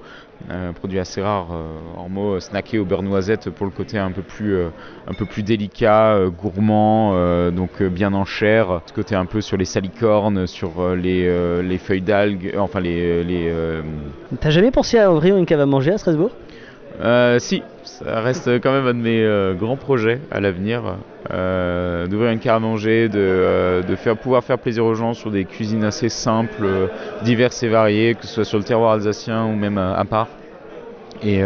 Euh, 0.48 0.70
un 0.70 0.72
produit 0.72 0.98
assez 0.98 1.20
rare, 1.20 1.48
euh, 1.52 1.98
ormeaux 1.98 2.36
euh, 2.36 2.40
snacké 2.40 2.78
au 2.78 2.86
beurre 2.86 3.02
noisette 3.02 3.50
pour 3.50 3.66
le 3.66 3.72
côté 3.72 3.98
un 3.98 4.10
peu 4.10 4.22
plus, 4.22 4.56
un 5.06 5.12
peu 5.12 5.26
plus 5.26 5.42
délicat, 5.42 6.18
gourmand, 6.30 7.50
donc 7.50 7.82
bien 7.82 8.14
en 8.14 8.24
chair. 8.24 8.80
Ce 8.86 8.92
côté 8.92 9.14
un 9.14 9.26
peu 9.26 9.40
sur 9.40 9.56
les 9.56 9.64
salicornes, 9.64 10.46
sur 10.46 10.94
les, 10.94 11.62
les 11.62 11.78
feuilles 11.78 12.00
d'algues, 12.00 12.54
enfin 12.58 12.80
les, 12.80 13.22
les, 13.24 13.52
T'as 14.40 14.50
jamais 14.50 14.70
pensé 14.70 14.98
à 14.98 15.12
ouvrir 15.12 15.36
une 15.36 15.46
cave 15.46 15.60
à 15.60 15.66
manger 15.66 15.92
à 15.92 15.98
Strasbourg? 15.98 16.30
Euh, 17.00 17.38
si, 17.38 17.62
ça 17.98 18.20
reste 18.20 18.48
quand 18.60 18.72
même 18.72 18.86
un 18.86 18.94
de 18.94 19.00
mes 19.00 19.22
euh, 19.24 19.54
grands 19.54 19.76
projets 19.76 20.20
à 20.30 20.40
l'avenir, 20.40 20.82
euh, 21.32 22.06
d'ouvrir 22.06 22.30
une 22.30 22.38
carte 22.38 22.56
à 22.56 22.60
manger, 22.60 23.08
de, 23.08 23.18
euh, 23.18 23.82
de 23.82 23.96
faire, 23.96 24.16
pouvoir 24.16 24.42
faire 24.44 24.58
plaisir 24.58 24.84
aux 24.84 24.94
gens 24.94 25.14
sur 25.14 25.30
des 25.30 25.44
cuisines 25.44 25.84
assez 25.84 26.08
simples, 26.08 26.66
diverses 27.22 27.62
et 27.62 27.68
variées, 27.68 28.14
que 28.14 28.26
ce 28.26 28.34
soit 28.34 28.44
sur 28.44 28.58
le 28.58 28.64
terroir 28.64 28.92
alsacien 28.92 29.44
ou 29.46 29.54
même 29.54 29.78
à, 29.78 29.94
à 29.94 30.04
part. 30.04 30.28
Et 31.22 31.42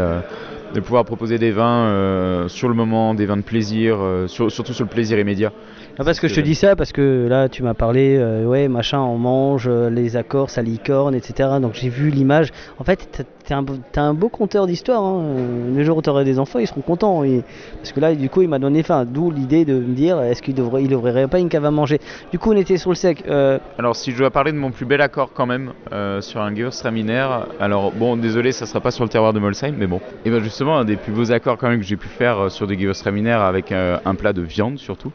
de 0.75 0.81
pouvoir 0.81 1.05
proposer 1.05 1.38
des 1.38 1.52
vins 1.52 1.87
euh, 1.87 2.49
sur 2.49 2.69
le 2.69 2.75
moment, 2.75 3.14
des 3.14 3.26
vins 3.26 3.37
de 3.37 3.43
plaisir, 3.43 3.96
euh, 4.00 4.26
sur- 4.26 4.50
surtout 4.50 4.73
sur 4.73 4.85
le 4.85 4.91
plaisir 4.91 5.19
immédiat. 5.19 5.52
Ah, 5.99 6.05
parce 6.05 6.19
que 6.19 6.26
je 6.26 6.35
te 6.35 6.41
dis 6.41 6.56
ça 6.56 6.75
parce 6.75 6.91
que 6.91 7.29
là 7.29 7.48
tu 7.48 7.63
m'as 7.63 7.74
parlé 7.74 8.17
euh, 8.19 8.44
ouais 8.44 8.67
machin 8.67 8.98
on 8.98 9.17
mange 9.17 9.69
les 9.69 10.17
accords 10.17 10.51
ça 10.51 10.60
licorne 10.60 11.15
etc 11.15 11.51
donc 11.63 11.74
j'ai 11.74 11.89
vu 11.89 12.10
l'image 12.10 12.51
en 12.81 12.84
fait 12.84 13.24
t'es 13.44 13.55
un, 13.55 14.15
beau- 14.15 14.29
conteur 14.29 14.67
d'histoire 14.67 15.03
hein. 15.03 15.22
Euh, 15.22 15.77
le 15.77 15.84
jour 15.84 15.98
où 15.98 16.03
t'auras 16.03 16.24
des 16.24 16.39
enfants 16.39 16.58
ils 16.58 16.67
seront 16.67 16.81
contents 16.81 17.22
parce 17.81 17.93
que 17.93 18.01
là 18.01 18.15
du 18.15 18.31
coup 18.31 18.43
il 18.43 18.48
m'a 18.48 18.58
donné 18.58 18.82
faim 18.82 19.05
d'où 19.05 19.31
l'idée 19.31 19.65
de 19.65 19.74
me 19.74 19.94
dire 19.94 20.20
est-ce 20.22 20.43
qu'il 20.43 20.55
devrait 20.55 21.29
pas 21.29 21.39
une 21.39 21.48
cave 21.48 21.65
à 21.65 21.70
manger 21.70 22.01
du 22.32 22.39
coup 22.39 22.53
on 22.53 22.56
était 22.56 22.79
sur 22.79 22.91
le 22.91 22.96
sec 22.96 23.24
euh, 23.29 23.58
Alors 23.79 23.96
si 23.96 24.13
je 24.13 24.19
dois 24.19 24.31
parler 24.31 24.53
de 24.53 24.56
mon 24.56 24.70
plus 24.70 24.86
bel 24.86 25.01
accord 25.01 25.31
quand 25.34 25.46
même 25.46 25.72
euh, 25.93 26.20
sur 26.20 26.41
un 26.41 26.55
Gewürztraminer, 26.55 27.29
alors 27.60 27.93
bon 27.93 28.17
désolé 28.17 28.53
ça 28.53 28.67
sera 28.67 28.81
pas 28.81 28.91
sur 28.91 29.05
le 29.05 29.10
terroir 29.10 29.32
de 29.32 29.41
Molsheim 29.41 29.74
mais 29.77 29.86
bon. 29.86 30.01
Et 30.24 30.31
bien 30.31 30.41
justement 30.41 30.79
un 30.79 30.84
des 30.84 30.96
plus 30.96 31.13
beaux 31.13 31.31
accords 31.31 31.58
quand 31.58 31.69
même 31.69 31.81
que 31.81 31.86
j'ai 31.86 31.96
pu 31.96 32.08
faire 32.08 32.51
sur 32.51 32.67
des 32.67 32.79
Gewürztraminer 32.79 33.32
avec 33.32 33.72
un 33.72 34.15
plat 34.15 34.32
de 34.32 34.43
viande 34.43 34.79
surtout. 34.79 35.13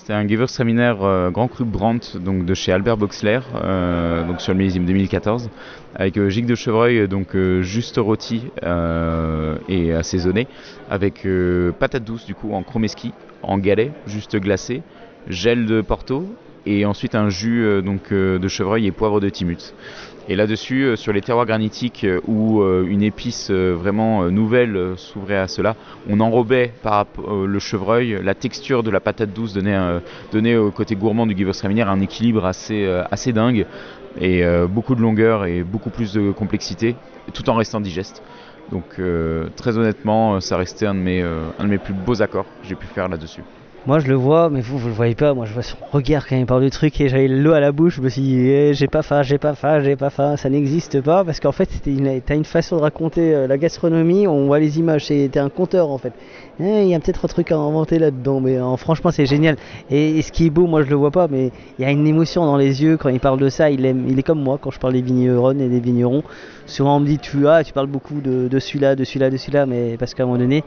C'était 0.00 0.14
un 0.14 0.26
Gewürztraminer 0.26 0.94
euh, 1.02 1.30
Grand 1.30 1.46
Cru 1.46 1.66
Brandt 1.66 2.16
de 2.18 2.54
chez 2.54 2.72
Albert 2.72 2.96
Boxler 2.96 3.40
euh, 3.54 4.24
sur 4.38 4.54
le 4.54 4.58
millésime 4.58 4.86
2014 4.86 5.50
avec 5.94 6.16
euh, 6.16 6.30
de 6.30 6.54
chevreuil 6.54 7.06
donc 7.06 7.36
euh, 7.36 7.60
juste 7.60 7.98
rôti 7.98 8.44
euh, 8.62 9.58
et 9.68 9.92
assaisonné 9.92 10.46
avec 10.88 11.26
euh, 11.26 11.72
patates 11.72 12.04
douces 12.04 12.24
du 12.24 12.34
coup 12.34 12.54
en 12.54 12.62
chromeski 12.62 13.12
en 13.42 13.58
galet 13.58 13.92
juste 14.06 14.38
glacé 14.38 14.80
gel 15.28 15.66
de 15.66 15.82
Porto 15.82 16.24
et 16.64 16.86
ensuite 16.86 17.14
un 17.14 17.28
jus 17.28 17.62
euh, 17.62 17.82
donc 17.82 18.12
euh, 18.12 18.38
de 18.38 18.48
chevreuil 18.48 18.86
et 18.86 18.92
poivre 18.92 19.20
de 19.20 19.28
Timut. 19.28 19.74
Et 20.30 20.36
là-dessus, 20.36 20.84
euh, 20.84 20.94
sur 20.94 21.12
les 21.12 21.22
terroirs 21.22 21.44
granitiques 21.44 22.04
euh, 22.04 22.20
où 22.28 22.62
euh, 22.62 22.86
une 22.88 23.02
épice 23.02 23.50
vraiment 23.50 24.30
nouvelle 24.30 24.94
s'ouvrait 24.96 25.36
à 25.36 25.48
cela, 25.48 25.74
on 26.08 26.20
enrobait 26.20 26.72
par 26.84 27.06
le 27.28 27.58
chevreuil, 27.58 28.16
la 28.22 28.34
texture 28.34 28.84
de 28.84 28.90
la 28.90 29.00
patate 29.00 29.32
douce 29.32 29.52
donnait, 29.52 30.56
au 30.56 30.70
côté 30.70 30.94
gourmand 30.94 31.26
du 31.26 31.36
Gewürztraminer 31.36 31.82
un 31.82 32.00
équilibre 32.00 32.44
assez, 32.44 33.32
dingue 33.32 33.66
et 34.20 34.44
beaucoup 34.68 34.94
de 34.94 35.00
longueur 35.00 35.46
et 35.46 35.64
beaucoup 35.64 35.90
plus 35.90 36.12
de 36.12 36.30
complexité, 36.30 36.94
tout 37.34 37.50
en 37.50 37.54
restant 37.54 37.80
digeste. 37.80 38.22
Donc 38.70 39.00
très 39.56 39.78
honnêtement, 39.78 40.40
ça 40.40 40.56
restait 40.56 40.86
un 40.86 40.94
de 40.94 41.00
mes 41.00 41.78
plus 41.78 41.94
beaux 41.94 42.22
accords 42.22 42.44
que 42.44 42.68
j'ai 42.68 42.76
pu 42.76 42.86
faire 42.86 43.08
là-dessus. 43.08 43.42
Moi 43.86 43.98
je 43.98 44.08
le 44.08 44.14
vois, 44.14 44.50
mais 44.50 44.60
vous 44.60 44.76
vous 44.76 44.88
le 44.88 44.94
voyez 44.94 45.14
pas. 45.14 45.32
Moi 45.32 45.46
je 45.46 45.54
vois 45.54 45.62
son 45.62 45.78
regard 45.90 46.28
quand 46.28 46.36
il 46.36 46.44
parle 46.44 46.62
du 46.62 46.68
truc 46.68 47.00
et 47.00 47.08
j'avais 47.08 47.28
l'eau 47.28 47.52
à 47.52 47.60
la 47.60 47.72
bouche. 47.72 47.96
Je 47.96 48.02
me 48.02 48.10
suis 48.10 48.20
dit, 48.20 48.36
eh, 48.38 48.74
j'ai 48.74 48.88
pas 48.88 49.00
faim, 49.00 49.22
j'ai 49.22 49.38
pas 49.38 49.54
faim, 49.54 49.80
j'ai 49.80 49.96
pas 49.96 50.10
faim. 50.10 50.36
Ça 50.36 50.50
n'existe 50.50 51.00
pas 51.00 51.24
parce 51.24 51.40
qu'en 51.40 51.52
fait, 51.52 51.70
t'as 52.26 52.34
une 52.34 52.44
façon 52.44 52.76
de 52.76 52.82
raconter 52.82 53.34
euh, 53.34 53.46
la 53.46 53.56
gastronomie. 53.56 54.26
On 54.26 54.44
voit 54.44 54.58
les 54.58 54.78
images, 54.78 55.06
t'es 55.06 55.38
un 55.38 55.48
conteur 55.48 55.90
en 55.90 55.96
fait. 55.96 56.12
Eh, 56.60 56.82
Il 56.82 56.88
y 56.88 56.94
a 56.94 57.00
peut-être 57.00 57.24
un 57.24 57.28
truc 57.28 57.52
à 57.52 57.56
inventer 57.56 57.98
là-dedans, 57.98 58.40
mais 58.40 58.58
euh, 58.58 58.76
franchement, 58.76 59.10
c'est 59.10 59.24
génial. 59.24 59.56
Et, 59.90 60.20
ce 60.20 60.30
qui 60.30 60.44
est 60.44 60.50
beau, 60.50 60.66
moi 60.66 60.82
je 60.82 60.90
le 60.90 60.96
vois 60.96 61.10
pas, 61.10 61.26
mais 61.26 61.50
il 61.78 61.82
y 61.82 61.88
a 61.88 61.90
une 61.90 62.06
émotion 62.06 62.44
dans 62.44 62.58
les 62.58 62.82
yeux 62.82 62.98
quand 62.98 63.08
il 63.08 63.18
parle 63.18 63.40
de 63.40 63.48
ça. 63.48 63.70
Il, 63.70 63.86
aime, 63.86 64.04
il 64.06 64.18
est 64.18 64.22
comme 64.22 64.42
moi 64.42 64.58
quand 64.60 64.70
je 64.70 64.78
parle 64.78 64.92
des 64.92 65.00
vignerons 65.00 65.52
et 65.52 65.68
des 65.68 65.80
vignerons. 65.80 66.22
Souvent 66.66 66.98
on 66.98 67.00
me 67.00 67.06
dit, 67.06 67.18
tu, 67.18 67.48
ah, 67.48 67.64
tu 67.64 67.72
parles 67.72 67.86
beaucoup 67.86 68.20
de, 68.20 68.58
celui-là, 68.58 68.94
de 68.94 69.04
celui-là, 69.04 69.30
de 69.30 69.38
celui-là, 69.38 69.64
mais 69.64 69.96
parce 69.98 70.12
qu'à 70.12 70.24
un 70.24 70.26
moment 70.26 70.38
donné, 70.38 70.64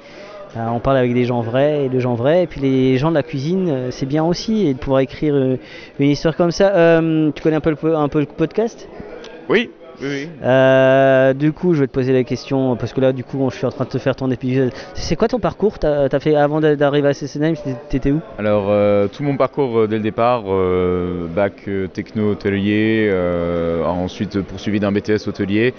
on 0.56 0.80
parle 0.80 0.98
avec 0.98 1.14
des 1.14 1.26
gens 1.26 1.42
vrais 1.42 1.86
et 1.86 1.90
de 1.90 2.00
gens 2.00 2.14
vrais. 2.16 2.44
Et 2.44 2.48
puis 2.48 2.62
les 2.62 2.98
gens 2.98 3.10
de 3.10 3.16
la 3.16 3.24
cuisine, 3.24 3.70
euh, 3.70 3.88
c'est 3.92 4.06
bien 4.06 4.24
aussi. 4.24 4.68
Et 4.68 4.74
de 4.74 4.80
pouvoir 4.80 5.02
écrire 5.02 5.34
euh, 5.36 5.58
une 6.00 6.10
histoire 6.10 6.36
comme 6.36 6.52
ça. 6.52 6.74
Euh, 6.76 7.32
tu 7.36 7.42
connais 7.42 7.56
un 7.56 7.62
peu 7.62 7.72
le, 7.72 7.76
po- 7.76 7.96
un 7.96 8.08
peu 8.08 8.20
le 8.20 8.26
podcast? 8.26 8.88
Oui, 9.50 9.70
oui, 10.02 10.08
oui. 10.08 10.30
Euh, 10.44 11.34
Du 11.34 11.52
coup, 11.54 11.74
je 11.74 11.82
vais 11.82 11.88
te 11.88 11.92
poser 11.92 12.14
la 12.14 12.24
question. 12.24 12.76
Parce 12.76 12.94
que 12.94 13.02
là, 13.02 13.12
du 13.14 13.24
coup, 13.24 13.48
je 13.52 13.56
suis 13.58 13.66
en 13.66 13.72
train 13.72 13.86
de 13.86 13.90
te 13.90 13.98
faire 13.98 14.16
ton 14.16 14.30
épisode. 14.32 14.72
C'est 14.94 15.16
quoi 15.16 15.28
ton 15.28 15.40
parcours? 15.40 15.80
T'as 15.80 16.08
as 16.12 16.20
fait 16.20 16.36
avant 16.36 16.60
d'a- 16.62 16.76
d'arriver 16.76 17.10
à 17.10 17.14
CCNM 17.14 17.56
T'étais 17.90 18.12
où? 18.12 18.22
Alors, 18.38 18.66
euh, 18.70 19.08
tout 19.08 19.24
mon 19.24 19.38
parcours 19.38 19.88
dès 19.88 19.98
le 19.98 20.04
départ, 20.04 20.44
bac 21.36 21.68
techno 21.94 22.32
hôtelier, 22.32 23.12
ensuite 23.86 24.42
poursuivi 24.42 24.80
d'un 24.80 24.92
BTS 24.92 25.28
hôtelier. 25.28 25.74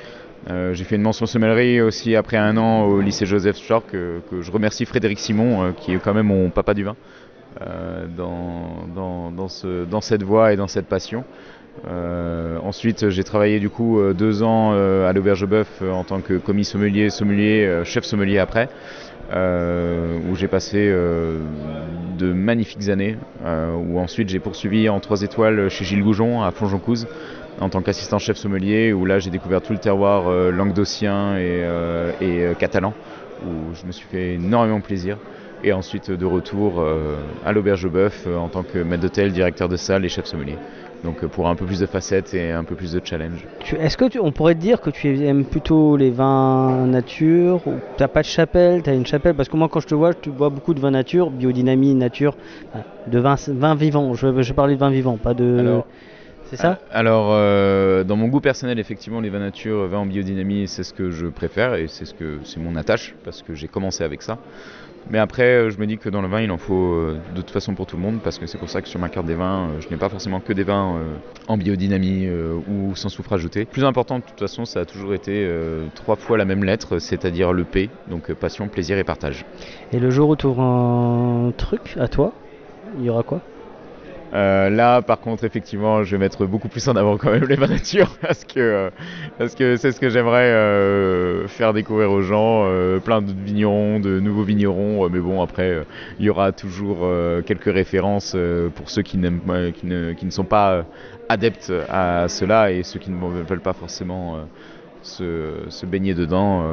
Euh, 0.51 0.75
j'ai 0.75 0.85
fait 0.85 0.97
une 0.97 1.03
mention 1.03 1.25
sommellerie 1.27 1.81
aussi 1.81 2.17
après 2.17 2.37
un 2.37 2.57
an 2.59 2.83
au 2.83 3.01
lycée 3.01 3.25
Joseph 3.25 3.57
Schork, 3.57 3.95
euh, 3.95 4.19
que 4.31 4.43
je 4.43 4.51
remercie 4.53 4.85
Frédéric 4.85 5.19
Simon, 5.19 5.63
euh, 5.65 5.71
qui 5.73 5.93
est 5.95 5.99
quand 5.99 6.13
même 6.13 6.27
mon 6.27 6.51
papa 6.51 6.75
du 6.75 6.85
vin, 6.85 6.97
dans, 8.17 8.85
dans, 8.95 9.31
dans, 9.31 9.49
ce- 9.49 9.85
dans 9.85 10.01
cette 10.01 10.23
voie 10.25 10.53
et 10.53 10.57
dans 10.57 10.67
cette 10.69 10.87
passion. 10.87 11.25
Ensuite, 12.65 13.09
j'ai 13.11 13.25
travaillé 13.25 13.59
du 13.61 13.69
coup 13.71 14.01
deux 14.13 14.43
ans 14.43 14.73
à 14.73 15.13
l'Auberge 15.13 15.47
Bœuf 15.47 15.83
en 15.83 16.03
tant 16.05 16.21
que 16.21 16.35
commis 16.35 16.65
sommelier, 16.65 17.11
sommelier, 17.11 17.83
chef 17.85 18.05
sommelier 18.05 18.39
après, 18.39 18.69
où 19.33 20.35
j'ai 20.35 20.49
passé 20.49 20.89
de 22.19 22.33
magnifiques 22.33 22.89
années. 22.89 23.17
où 23.45 23.99
ensuite 24.01 24.29
j'ai 24.29 24.41
poursuivi 24.41 24.89
en 24.89 24.99
trois 25.01 25.23
étoiles 25.23 25.69
chez 25.69 25.85
Gilles 25.85 26.03
Goujon 26.03 26.43
à 26.43 26.51
Fonjoncouze 26.51 27.07
en 27.61 27.69
tant 27.69 27.83
qu'assistant 27.83 28.19
chef 28.19 28.37
sommelier, 28.37 28.93
où 28.93 29.05
là 29.05 29.19
j'ai 29.19 29.31
découvert 29.31 29.63
tout 29.63 29.73
le 29.73 29.79
terroir 29.79 30.29
euh, 30.29 30.51
languedocien 30.51 31.37
et, 31.37 31.41
euh, 31.63 32.13
et 32.21 32.41
euh, 32.43 32.55
catalan, 32.55 32.93
où 33.47 33.75
je 33.75 33.87
me 33.87 33.93
suis 33.93 34.07
fait 34.07 34.35
énormément 34.35 34.81
plaisir. 34.81 35.17
Et 35.67 35.73
ensuite 35.73 36.11
de 36.11 36.27
retour 36.27 36.75
euh, 36.79 37.17
à 37.47 37.53
l'Auberge 37.53 37.89
Bœuf 37.89 38.25
euh, 38.27 38.37
en 38.37 38.49
tant 38.49 38.65
que 38.65 38.77
maître 38.79 39.01
d'hôtel, 39.03 39.33
directeur 39.33 39.67
de 39.71 39.77
salle 39.79 40.05
et 40.05 40.11
chef 40.11 40.27
sommelier. 40.27 40.57
Donc 41.05 41.25
euh, 41.25 41.29
pour 41.29 41.49
un 41.49 41.55
peu 41.55 41.65
plus 41.65 41.81
de 41.81 41.87
facettes 41.87 42.35
et 42.35 42.51
un 42.51 42.65
peu 42.65 42.75
plus 42.75 42.93
de 42.93 43.01
challenge. 43.03 43.47
Est-ce 43.79 43.97
que 43.97 44.05
tu, 44.07 44.19
on 44.19 44.31
pourrait 44.31 44.55
te 44.57 44.61
dire 44.61 44.83
que 44.83 44.91
tu 44.91 45.25
aimes 45.25 45.47
plutôt 45.47 45.97
les 45.97 46.11
vins 46.11 46.87
nature 46.87 47.67
ou 47.67 47.73
T'as 47.97 48.09
pas 48.09 48.21
de 48.21 48.27
chapelle 48.27 48.83
T'as 48.83 48.95
une 48.95 49.07
chapelle? 49.07 49.35
Parce 49.35 49.49
que 49.49 49.57
moi, 49.57 49.69
quand 49.71 49.81
je 49.81 49.87
te 49.87 49.95
vois, 49.95 50.13
tu 50.13 50.29
bois 50.29 50.51
beaucoup 50.51 50.75
de 50.75 50.81
vins 50.81 50.91
nature, 50.91 51.31
biodynamie, 51.31 51.95
nature, 51.95 52.37
de 53.07 53.19
vins, 53.19 53.75
vivants. 53.75 54.13
Je, 54.13 54.43
je 54.43 54.53
parlais 54.53 54.75
de 54.75 54.81
vins 54.81 54.91
vivants, 54.91 55.17
pas 55.17 55.33
de. 55.33 55.57
Alors, 55.61 55.87
C'est 56.57 56.63
ça 56.63 56.79
Alors, 56.93 57.31
euh, 57.33 58.05
dans 58.05 58.15
mon 58.15 58.29
goût 58.29 58.41
personnel, 58.41 58.79
effectivement, 58.79 59.21
les 59.21 59.29
vins 59.29 59.41
nature, 59.41 59.89
vins 59.89 59.99
en 59.99 60.07
biodynamie, 60.07 60.69
c'est 60.69 60.85
ce 60.85 60.93
que 60.93 61.11
je 61.11 61.27
préfère 61.27 61.75
et 61.75 61.89
c'est 61.89 62.05
ce 62.05 62.15
que 62.15 62.39
c'est 62.45 62.61
mon 62.61 62.77
attache 62.77 63.17
parce 63.25 63.43
que 63.43 63.55
j'ai 63.55 63.67
commencé 63.67 64.05
avec 64.05 64.23
ça. 64.23 64.39
Mais 65.11 65.19
après, 65.19 65.43
euh, 65.43 65.71
je 65.71 65.79
me 65.79 65.87
dis 65.87 65.99
que 65.99 66.09
dans 66.09 66.23
le 66.23 66.29
vin, 66.29 66.41
il 66.41 66.53
en 66.53 66.57
faut 66.57 66.95
euh, 66.95 67.19
de 67.35 67.43
toute 67.43 67.51
façon 67.51 67.75
pour 67.75 67.87
tout 67.87 67.97
le 67.97 68.03
monde 68.03 68.21
parce 68.23 68.39
que 68.39 68.47
c'est 68.47 68.57
pour 68.57 68.71
ça 68.71 68.83
que 68.83 68.89
sur 68.89 69.01
ma 69.01 69.09
carte 69.09 69.27
des 69.27 69.35
vins, 69.35 69.69
euh, 69.71 69.81
je 69.81 69.89
n'ai 69.91 69.97
pas 69.97 70.09
forcément 70.09 70.41
que 70.41 70.53
des 70.53 70.63
vins 70.63 70.97
euh, 70.97 71.17
en 71.49 71.59
biodynamie 71.59 72.27
euh, 72.27 72.55
ou 72.69 72.95
sans 72.95 73.09
soufre 73.09 73.33
ajouté. 73.33 73.65
Plus 73.65 73.85
important, 73.85 74.21
de 74.21 74.25
toute 74.25 74.39
façon, 74.39 74.65
ça 74.65 74.81
a 74.81 74.85
toujours 74.85 75.13
été 75.13 75.45
euh, 75.45 75.89
trois 75.97 76.17
fois 76.17 76.39
la 76.39 76.45
même 76.45 76.63
lettre, 76.63 77.01
c'est-à-dire 77.01 77.53
le 77.53 77.65
P, 77.65 77.91
donc 78.09 78.31
euh, 78.31 78.35
passion, 78.35 78.69
plaisir 78.69 78.97
et 78.97 79.05
partage. 79.05 79.45
Et 79.93 79.99
le 79.99 80.11
jour 80.11 80.29
où 80.31 80.37
tu 80.37 80.47
auras 80.47 80.63
un 80.63 81.51
truc 81.51 81.97
à 81.99 82.07
toi, 82.07 82.33
il 82.97 83.05
y 83.05 83.11
aura 83.11 83.25
quoi? 83.25 83.41
Euh, 84.35 84.69
là, 84.69 85.01
par 85.01 85.21
contre, 85.21 85.45
effectivement, 85.45 86.03
je 86.03 86.17
vais 86.17 86.19
mettre 86.19 86.45
beaucoup 86.47 86.69
plus 86.69 86.87
en 86.89 86.97
avant 86.97 87.17
quand 87.17 87.31
même 87.31 87.45
les 87.45 87.55
vins 87.55 87.69
nature 87.69 88.17
parce 88.21 88.45
que 88.45 88.59
euh, 88.59 88.91
parce 89.39 89.55
que 89.55 89.77
c'est 89.77 89.93
ce 89.93 90.01
que 90.01 90.09
j'aimerais 90.09 90.51
euh, 90.51 91.47
faire 91.47 91.73
découvrir 91.73 92.11
aux 92.11 92.23
gens, 92.23 92.69
plein 93.05 93.23
de 93.23 93.33
vignerons, 93.33 94.01
de 94.01 94.19
nouveaux 94.19 94.43
vignerons. 94.43 95.09
mais 95.09 95.21
bon, 95.21 95.43
après, 95.43 95.85
il 96.19 96.25
y 96.25 96.31
aura 96.31 96.53
toujours 96.53 97.07
quelques 97.47 97.73
références 97.73 98.37
pour 98.75 98.91
ceux 98.91 99.03
qui 99.03 99.15
qui 99.15 99.87
ne, 99.87 100.13
qui 100.13 100.27
ne 100.27 100.31
sont 100.31 100.45
pas 100.45 100.85
adeptes 101.29 101.73
à 101.89 102.27
cela 102.29 102.73
et 102.73 102.83
ceux 102.83 102.99
qui 102.99 103.11
ne 103.11 103.43
veulent 103.45 103.61
pas 103.61 103.73
forcément 103.73 104.39
se, 105.03 105.53
se 105.69 105.87
baigner 105.87 106.15
dedans. 106.15 106.65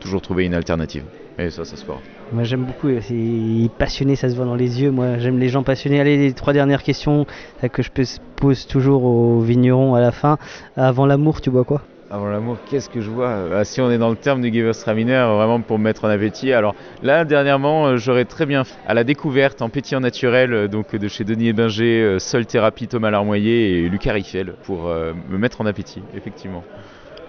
toujours 0.00 0.20
trouver 0.20 0.44
une 0.44 0.54
alternative. 0.54 1.04
Et 1.40 1.50
ça, 1.50 1.64
ça 1.64 1.76
se 1.76 1.84
fera. 1.84 1.98
Moi 2.32 2.44
j'aime 2.44 2.64
beaucoup, 2.64 2.88
euh, 2.88 3.00
c'est 3.00 3.70
passionné, 3.78 4.14
ça 4.14 4.28
se 4.28 4.36
voit 4.36 4.44
dans 4.44 4.54
les 4.54 4.82
yeux. 4.82 4.90
Moi 4.90 5.18
j'aime 5.18 5.38
les 5.38 5.48
gens 5.48 5.62
passionnés. 5.62 6.00
Allez, 6.00 6.16
les 6.16 6.32
trois 6.32 6.52
dernières 6.52 6.82
questions 6.82 7.26
euh, 7.64 7.68
que 7.68 7.82
je 7.82 7.90
pose- 8.36 8.66
toujours 8.66 9.04
aux 9.04 9.40
vignerons 9.40 9.94
à 9.94 10.00
la 10.00 10.12
fin. 10.12 10.36
Avant 10.76 11.06
l'amour, 11.06 11.40
tu 11.40 11.50
bois 11.50 11.64
quoi? 11.64 11.82
Avant 12.12 12.26
l'amour, 12.26 12.56
qu'est-ce 12.68 12.88
que 12.88 13.00
je 13.00 13.08
vois 13.08 13.36
Ah, 13.54 13.64
Si 13.64 13.80
on 13.80 13.90
est 13.90 13.98
dans 13.98 14.10
le 14.10 14.16
terme 14.16 14.40
du 14.42 14.48
Gewürztraminer, 14.52 15.26
vraiment 15.32 15.60
pour 15.60 15.78
me 15.78 15.84
mettre 15.84 16.04
en 16.04 16.08
appétit. 16.08 16.52
Alors 16.52 16.74
là, 17.02 17.24
dernièrement, 17.24 17.86
euh, 17.86 17.96
j'aurais 17.98 18.24
très 18.24 18.46
bien 18.46 18.64
fait 18.64 18.76
à 18.86 18.94
la 18.94 19.04
découverte 19.04 19.62
en 19.62 19.68
pétillant 19.68 20.00
naturel, 20.00 20.52
euh, 20.52 20.68
donc 20.68 20.94
de 20.94 21.08
chez 21.08 21.22
Denis 21.24 21.48
Ebinger, 21.48 22.02
euh, 22.02 22.18
Sol 22.18 22.46
Thérapie, 22.46 22.88
Thomas 22.88 23.10
Larmoyer 23.10 23.78
et 23.84 23.88
Lucas 23.88 24.12
Riffel 24.12 24.54
pour 24.64 24.88
euh, 24.88 25.12
me 25.30 25.38
mettre 25.38 25.60
en 25.60 25.66
appétit, 25.66 26.02
effectivement. 26.16 26.64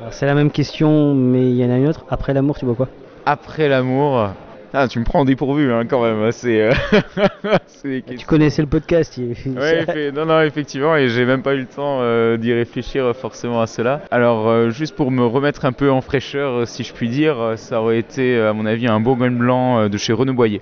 C'est 0.09 0.25
la 0.25 0.33
même 0.33 0.49
question, 0.49 1.13
mais 1.13 1.41
il 1.51 1.55
y 1.57 1.63
en 1.65 1.69
a 1.71 1.77
une 1.77 1.87
autre. 1.87 2.05
Après 2.09 2.33
l'amour, 2.33 2.57
tu 2.57 2.65
bois 2.65 2.73
quoi? 2.75 2.87
Après 3.25 3.67
l'amour, 3.69 4.29
ah, 4.73 4.87
tu 4.87 4.99
me 4.99 5.03
prends 5.03 5.19
en 5.19 5.25
dépourvu 5.25 5.71
hein, 5.71 5.85
quand 5.85 6.01
même. 6.01 6.31
C'est. 6.31 6.61
euh, 6.61 6.73
c'est 7.67 8.01
des 8.07 8.15
Tu 8.15 8.25
connaissais 8.25 8.61
le 8.61 8.67
podcast 8.67 9.17
il- 9.17 9.35
Ouais, 9.57 9.85
fait- 9.85 10.11
non, 10.11 10.25
non, 10.25 10.41
effectivement, 10.41 10.95
et 10.95 11.09
j'ai 11.09 11.25
même 11.25 11.41
pas 11.43 11.53
eu 11.53 11.59
le 11.59 11.65
temps 11.65 11.99
euh, 12.01 12.37
d'y 12.37 12.53
réfléchir 12.53 13.05
euh, 13.05 13.13
forcément 13.13 13.61
à 13.61 13.67
cela. 13.67 14.01
Alors, 14.11 14.47
euh, 14.47 14.69
juste 14.69 14.95
pour 14.95 15.11
me 15.11 15.25
remettre 15.25 15.65
un 15.65 15.71
peu 15.73 15.91
en 15.91 16.01
fraîcheur, 16.01 16.51
euh, 16.61 16.65
si 16.65 16.83
je 16.83 16.93
puis 16.93 17.09
dire, 17.09 17.39
euh, 17.39 17.55
ça 17.57 17.81
aurait 17.81 17.99
été, 17.99 18.35
euh, 18.37 18.49
à 18.49 18.53
mon 18.53 18.65
avis, 18.65 18.87
un 18.87 18.99
Bourgogne 18.99 19.37
blanc 19.37 19.79
euh, 19.79 19.89
de 19.89 19.97
chez 19.97 20.13
Renaud 20.13 20.33
Boyer. 20.33 20.61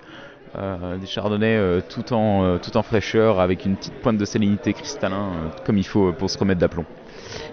Euh, 0.57 0.97
des 0.97 1.05
chardonnays 1.05 1.57
euh, 1.57 1.79
tout, 1.87 2.11
en, 2.11 2.43
euh, 2.43 2.57
tout 2.57 2.75
en 2.75 2.81
fraîcheur, 2.81 3.39
avec 3.39 3.65
une 3.65 3.75
petite 3.75 3.93
pointe 3.93 4.17
de 4.17 4.25
salinité 4.25 4.73
cristallin, 4.73 5.15
euh, 5.35 5.49
comme 5.63 5.77
il 5.77 5.85
faut 5.85 6.07
euh, 6.07 6.11
pour 6.11 6.31
se 6.31 6.39
remettre 6.39 6.59
d'aplomb. 6.59 6.85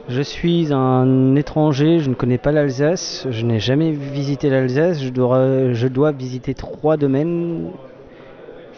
Je 0.09 0.23
suis 0.23 0.73
un 0.73 1.35
étranger, 1.35 1.99
je 1.99 2.09
ne 2.09 2.15
connais 2.15 2.39
pas 2.39 2.53
l'Alsace, 2.53 3.27
je 3.29 3.45
n'ai 3.45 3.59
jamais 3.59 3.91
visité 3.91 4.49
l'Alsace, 4.51 5.03
je 5.03 5.09
dois, 5.09 5.73
je 5.73 5.89
dois 5.89 6.13
visiter 6.13 6.55
trois 6.55 6.97
domaines. 6.97 7.71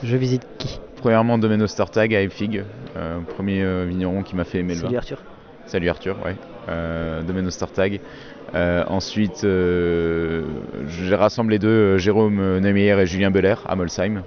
Je 0.02 0.16
visite 0.16 0.46
qui? 0.56 0.80
Premièrement, 0.96 1.36
Domaine 1.36 1.60
Ostertag 1.60 2.14
à 2.14 2.22
Epfig, 2.22 2.64
euh, 2.96 3.18
premier 3.36 3.62
euh, 3.62 3.84
vigneron 3.86 4.22
qui 4.22 4.36
m'a 4.36 4.44
fait 4.44 4.60
aimer 4.60 4.74
le 4.74 4.80
Salut 4.80 4.92
vin. 4.92 4.98
Arthur. 4.98 5.22
Salut 5.66 5.88
Arthur, 5.90 6.16
ouais. 6.24 6.36
Euh, 6.70 7.22
Domaine 7.22 7.46
Ostertag. 7.46 8.00
Euh, 8.54 8.84
ensuite, 8.88 9.42
j'ai 9.44 11.14
rassemblé 11.14 11.58
deux, 11.58 11.98
Jérôme 11.98 12.58
Neumeyer 12.58 12.98
et 13.00 13.06
Julien 13.06 13.30
Beller 13.30 13.56
à 13.66 13.76
Molsheim, 13.76 14.22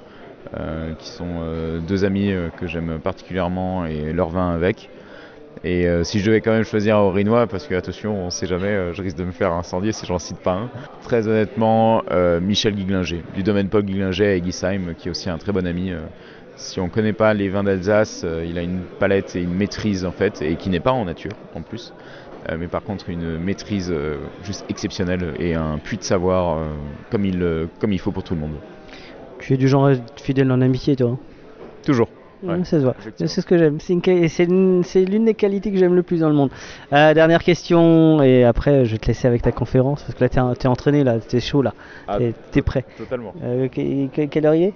qui 0.99 1.09
sont 1.09 1.79
deux 1.87 2.05
amis 2.05 2.31
que 2.57 2.67
j'aime 2.67 2.99
particulièrement 3.03 3.87
et 3.87 4.13
leur 4.13 4.29
vin 4.29 4.51
avec. 4.53 4.89
Et 5.63 5.87
euh, 5.87 6.03
si 6.03 6.19
je 6.19 6.25
devais 6.25 6.41
quand 6.41 6.51
même 6.51 6.63
choisir 6.63 6.97
un 6.97 7.01
Orinois, 7.01 7.45
parce 7.47 7.67
que 7.67 7.75
attention, 7.75 8.15
on 8.25 8.29
sait 8.31 8.47
jamais, 8.47 8.67
euh, 8.67 8.93
je 8.93 9.01
risque 9.03 9.17
de 9.17 9.23
me 9.23 9.31
faire 9.31 9.51
incendier 9.53 9.91
si 9.91 10.05
j'en 10.07 10.17
cite 10.17 10.39
pas 10.39 10.53
un. 10.53 10.69
Très 11.03 11.27
honnêtement, 11.27 12.01
euh, 12.11 12.39
Michel 12.41 12.73
Guiglinger, 12.75 13.23
du 13.33 13.43
domaine 13.43 13.69
Paul 13.69 13.83
Guiglinger 13.83 14.25
à 14.25 14.35
Egisheim, 14.37 14.95
qui 14.95 15.07
est 15.07 15.11
aussi 15.11 15.29
un 15.29 15.37
très 15.37 15.51
bon 15.51 15.65
ami. 15.67 15.91
euh, 15.91 15.99
si 16.55 16.79
on 16.79 16.85
ne 16.85 16.89
connaît 16.89 17.13
pas 17.13 17.33
les 17.33 17.49
vins 17.49 17.63
d'Alsace, 17.63 18.21
euh, 18.23 18.43
il 18.45 18.57
a 18.57 18.61
une 18.63 18.81
palette 18.99 19.35
et 19.35 19.41
une 19.41 19.55
maîtrise 19.55 20.03
en 20.05 20.11
fait, 20.11 20.41
et 20.41 20.55
qui 20.57 20.69
n'est 20.69 20.79
pas 20.79 20.91
en 20.91 21.05
nature 21.05 21.31
en 21.55 21.61
plus. 21.61 21.93
Euh, 22.49 22.57
mais 22.59 22.67
par 22.67 22.81
contre 22.83 23.09
une 23.09 23.37
maîtrise 23.37 23.91
euh, 23.91 24.17
juste 24.43 24.65
exceptionnelle 24.69 25.33
et 25.37 25.53
un 25.53 25.77
puits 25.77 25.97
de 25.97 26.03
savoir 26.03 26.57
euh, 26.57 26.67
comme, 27.11 27.25
il, 27.25 27.41
euh, 27.41 27.67
comme 27.79 27.93
il 27.93 27.99
faut 27.99 28.11
pour 28.11 28.23
tout 28.23 28.33
le 28.33 28.39
monde. 28.41 28.55
Tu 29.39 29.53
es 29.53 29.57
du 29.57 29.67
genre 29.67 29.85
à 29.87 29.93
être 29.93 30.19
fidèle 30.19 30.51
en 30.51 30.61
amitié, 30.61 30.95
toi. 30.95 31.11
hein? 31.11 31.19
Toujours. 31.85 32.09
Ouais, 32.43 32.63
ça 32.63 32.77
se 32.79 32.83
voit. 32.83 32.95
effectivement. 32.99 33.29
C'est 33.29 33.41
ce 33.41 33.45
que 33.45 33.57
j'aime. 33.57 33.79
C'est 33.79 35.05
l'une 35.05 35.25
des 35.25 35.33
qualités 35.33 35.71
que 35.71 35.77
j'aime 35.77 35.95
le 35.95 36.03
plus 36.03 36.19
dans 36.21 36.29
le 36.29 36.35
monde. 36.35 36.49
Euh, 36.93 37.13
dernière 37.13 37.43
question, 37.43 38.21
et 38.23 38.43
après 38.43 38.85
je 38.85 38.93
vais 38.93 38.97
te 38.97 39.07
laisser 39.07 39.27
avec 39.27 39.41
ta 39.41 39.51
conférence, 39.51 40.03
parce 40.03 40.15
que 40.15 40.23
là 40.23 40.29
t'es 40.29 40.59
t'es 40.59 40.67
entraîné, 40.67 41.03
là, 41.03 41.19
t'es 41.19 41.39
chaud 41.39 41.61
là, 41.61 41.73
Ah, 42.07 42.17
t'es 42.51 42.61
prêt. 42.61 42.83
Totalement. 42.97 43.33
Euh, 43.43 43.67
que- 43.67 44.07
que- 44.07 44.25
quelle 44.25 44.45
heure 44.45 44.55
il 44.55 44.63
est? 44.63 44.73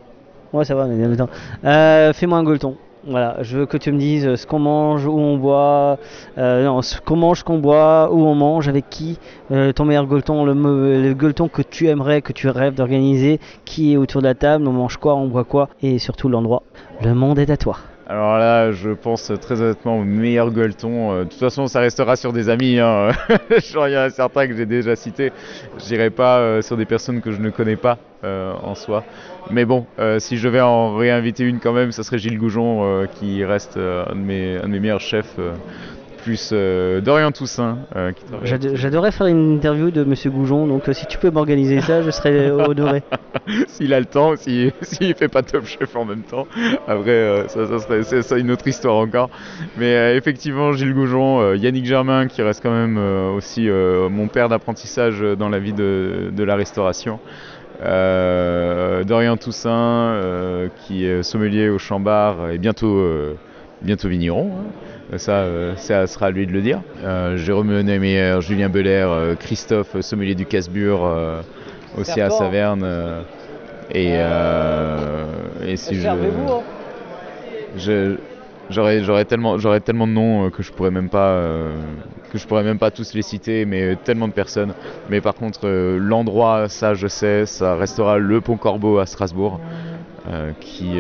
Ouais, 0.54 0.64
ça 0.64 0.76
va, 0.76 0.86
temps. 1.18 1.30
Euh, 1.64 2.14
Fais-moi 2.14 2.38
un 2.38 2.44
gueuleton. 2.44 2.78
Voilà, 3.08 3.38
je 3.42 3.60
veux 3.60 3.66
que 3.68 3.78
tu 3.78 3.92
me 3.92 4.00
dises 4.00 4.36
ce 4.36 4.48
qu'on 4.48 4.58
mange, 4.58 5.06
où 5.06 5.12
on 5.16 5.38
boit, 5.38 6.00
euh, 6.40 6.66
non, 6.66 6.82
ce 6.82 7.00
qu'on 7.00 7.16
mange, 7.16 7.40
ce 7.40 7.44
qu'on 7.44 7.60
boit, 7.60 8.10
où 8.12 8.26
on 8.26 8.34
mange, 8.34 8.68
avec 8.68 8.90
qui, 8.90 9.20
euh, 9.52 9.72
ton 9.74 9.86
meilleur 9.86 10.08
gueuleton, 10.08 10.44
le, 10.44 10.54
le 10.54 11.14
gueuleton 11.14 11.48
que 11.48 11.62
tu 11.62 11.88
aimerais, 11.88 12.24
que 12.24 12.34
tu 12.34 12.50
rêves 12.50 12.74
d'organiser, 12.74 13.40
qui 13.64 13.94
est 13.94 13.98
autour 13.98 14.22
de 14.24 14.28
la 14.28 14.34
table, 14.34 14.68
on 14.68 14.72
mange 14.72 14.98
quoi, 14.98 15.14
on 15.14 15.28
boit 15.28 15.44
quoi, 15.44 15.70
et 15.84 16.00
surtout 16.00 16.30
l'endroit. 16.30 16.64
Le 17.04 17.14
monde 17.14 17.38
est 17.38 17.52
à 17.52 17.58
toi. 17.58 17.78
Alors 18.08 18.38
là, 18.38 18.72
je 18.72 18.92
pense 18.92 19.32
très 19.42 19.62
honnêtement 19.62 19.98
au 19.98 20.04
meilleur 20.04 20.52
gueuleton. 20.52 21.12
Euh, 21.12 21.24
De 21.24 21.30
toute 21.30 21.40
façon, 21.40 21.66
ça 21.66 21.80
restera 21.80 22.16
sur 22.16 22.34
des 22.34 22.50
amis. 22.50 22.78
Hein. 22.80 23.10
Il 23.50 23.92
y 23.92 23.98
en 23.98 24.02
a 24.02 24.10
certains 24.12 24.48
que 24.48 24.56
j'ai 24.56 24.68
déjà 24.68 24.96
cités. 24.96 25.32
Je 25.80 25.86
dirais 25.86 26.12
pas 26.12 26.38
euh, 26.38 26.62
sur 26.62 26.78
des 26.78 26.86
personnes 26.86 27.20
que 27.22 27.32
je 27.32 27.42
ne 27.42 27.50
connais 27.50 27.78
pas 27.78 27.98
euh, 28.24 28.54
en 28.64 28.76
soi. 28.76 29.04
Mais 29.50 29.66
bon, 29.66 29.86
si 30.20 30.38
je 30.38 30.48
devais 30.48 30.62
en 30.62 30.96
réinviter 30.96 31.44
une 31.44 31.60
quand 31.60 31.74
même, 31.74 31.92
ça 31.92 32.04
serait 32.04 32.18
Gilles 32.18 32.40
Goujon, 32.40 33.06
qui 33.20 33.44
reste 33.46 33.78
un 33.78 34.16
de 34.16 34.20
mes 34.20 34.80
meilleurs 34.80 35.02
chefs. 35.02 35.38
Plus 36.26 36.50
euh, 36.54 37.02
Dorian 37.02 37.32
Toussaint, 37.32 37.78
euh, 37.96 38.12
qui 38.12 38.26
travaille. 38.26 38.48
J'ado- 38.48 38.76
J'adorerais 38.76 39.12
faire 39.12 39.28
une 39.28 39.54
interview 39.58 39.92
de 39.92 40.04
Monsieur 40.04 40.32
Goujon, 40.32 40.66
donc 40.66 40.90
euh, 40.90 40.94
si 40.94 41.06
tu 41.06 41.20
peux 41.20 41.30
m'organiser 41.30 41.82
ça, 41.82 42.02
je 42.02 42.10
serais 42.10 42.50
honoré. 42.70 43.04
S'il 43.68 43.94
a 43.94 44.00
le 44.00 44.08
temps, 44.08 44.36
s'il 44.36 44.72
s'il 44.82 45.14
fait 45.14 45.28
pas 45.28 45.44
Top 45.44 45.66
Chef 45.66 45.96
en 45.96 46.04
même 46.04 46.24
temps. 46.24 46.48
Après, 46.88 47.44
ça, 47.48 47.68
ça 47.68 47.80
serait 47.80 48.02
c'est 48.04 48.24
ça 48.24 48.38
une 48.40 48.50
autre 48.50 48.68
histoire 48.68 48.96
encore. 48.96 49.30
Mais 49.78 50.18
effectivement, 50.18 50.74
Gilles 50.74 50.96
Goujon, 50.96 51.54
Yannick 51.54 51.86
Germain, 51.86 52.28
qui 52.28 52.42
reste 52.42 52.64
quand 52.64 52.72
même 52.74 52.98
aussi 53.36 53.70
mon 54.10 54.28
père 54.28 54.50
d'apprentissage 54.50 55.22
dans 55.38 55.50
la 55.50 55.60
vie 55.60 55.74
de, 55.74 56.32
de 56.36 56.44
la 56.44 56.56
restauration. 56.56 57.20
Euh, 57.84 59.04
Dorian 59.04 59.38
Toussaint, 59.38 59.70
euh, 59.70 60.68
qui 60.86 61.06
est 61.06 61.24
sommelier 61.24 61.70
au 61.70 61.78
Chambard 61.78 62.50
et 62.50 62.58
bientôt, 62.58 62.98
euh, 62.98 63.36
bientôt 63.82 64.08
vigneron. 64.08 64.50
hein. 64.60 64.64
Ça, 65.18 65.44
euh, 65.44 65.76
ça 65.76 66.08
sera 66.08 66.28
à 66.28 66.32
lui 66.32 66.48
de 66.48 66.52
le 66.52 66.62
dire. 66.62 66.84
Euh, 67.04 67.38
Jérôme 67.38 67.80
Neumeyer, 67.82 68.38
Julien 68.42 68.70
Belair, 68.70 69.10
euh, 69.12 69.36
Christophe, 69.36 70.00
sommelier 70.02 70.36
du 70.36 70.46
Casbur, 70.48 71.02
aussi 71.94 72.22
à. 72.22 72.30
Saverne. 72.30 72.84
et, 73.90 74.20
et 75.62 75.78
si 75.78 75.96
je, 75.96 76.08
hein. 76.10 76.58
je- 77.74 78.18
j'aurais, 78.70 79.04
j'aurais 79.04 79.26
tellement, 79.26 79.58
j'aurais 79.58 79.82
tellement 79.82 80.08
de 80.08 80.12
noms 80.14 80.50
que 80.52 80.64
je 80.64 80.72
pourrais 80.72 80.92
même 80.92 81.10
pas, 81.10 81.30
euh, 81.36 81.98
que 82.30 82.38
je 82.38 82.46
pourrais 82.46 82.64
même 82.64 82.80
pas 82.80 82.92
tous 82.92 83.14
les 83.14 83.22
citer, 83.22 83.66
mais 83.66 83.96
tellement 83.98 84.28
de 84.28 84.34
personnes. 84.34 84.74
Mais 85.08 85.22
par 85.22 85.36
contre, 85.36 85.68
euh, 85.68 85.98
l'endroit, 85.98 86.70
ça 86.70 86.94
je 86.94 87.08
sais, 87.08 87.46
ça 87.46 87.76
restera 87.76 88.18
le 88.18 88.42
Pont 88.42 88.58
Corbeau 88.58 88.98
à 89.00 89.06
Strasbourg, 89.06 89.62
euh, 90.28 90.54
qui, 90.60 91.00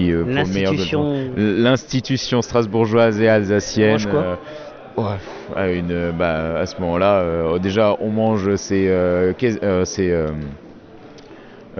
qui 0.00 0.12
euh, 0.12 0.24
L'institution. 0.26 1.30
l'institution 1.36 2.42
strasbourgeoise 2.42 3.20
et 3.20 3.28
alsacienne. 3.28 3.92
mange 3.92 4.06
quoi 4.06 4.38
euh, 4.98 5.16
à, 5.56 5.68
une, 5.70 5.92
euh, 5.92 6.12
bah, 6.12 6.58
à 6.58 6.66
ce 6.66 6.78
moment-là, 6.80 7.58
déjà 7.58 7.96
on 8.00 8.10
mange 8.10 8.56
ces, 8.56 8.88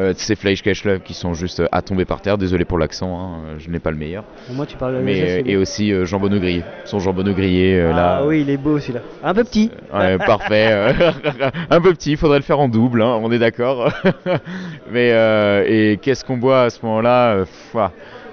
euh, 0.01 0.11
euh, 0.11 0.13
ces 0.17 0.35
Fleischkäse 0.37 0.83
qui 1.05 1.15
sont 1.15 1.35
juste 1.35 1.63
à 1.73 1.83
tomber 1.83 2.05
par 2.05 2.21
terre. 2.21 2.39
Désolé 2.39 2.65
pour 2.65 2.79
l'accent, 2.79 3.19
hein, 3.19 3.39
euh, 3.47 3.55
je 3.59 3.71
n'ai 3.71 3.79
pas 3.81 3.91
le 3.91 3.97
meilleur. 3.97 4.25
Moi, 4.53 4.67
tu 4.67 4.77
parles 4.77 4.99
Mais, 5.03 5.39
euh, 5.41 5.43
et 5.45 5.57
aussi 5.57 5.93
euh, 5.93 6.05
jambonneau 6.05 6.39
grillé. 6.39 6.63
Son 6.85 6.99
jambonneau 7.01 7.33
grillé 7.33 7.79
euh, 7.79 7.93
là. 7.93 8.19
Ah 8.21 8.27
oui, 8.27 8.41
il 8.43 8.51
est 8.51 8.57
beau 8.57 8.79
celui-là. 8.79 9.01
Un 9.23 9.35
peu 9.35 9.45
petit. 9.45 9.71
Ouais, 9.95 10.19
parfait. 10.19 10.71
euh, 10.73 10.93
un 11.71 11.81
peu 11.81 11.93
petit, 11.93 12.13
il 12.13 12.17
faudrait 12.17 12.39
le 12.39 12.45
faire 12.45 12.61
en 12.61 12.69
double, 12.69 13.03
hein, 13.03 13.19
on 13.23 13.31
est 13.31 13.39
d'accord. 13.39 13.93
Mais 14.93 15.11
euh, 15.13 15.65
et 15.67 15.99
qu'est-ce 16.01 16.25
qu'on 16.25 16.37
boit 16.39 16.63
à 16.63 16.71
ce 16.71 16.85
moment-là 16.85 17.35
euh. 17.35 17.45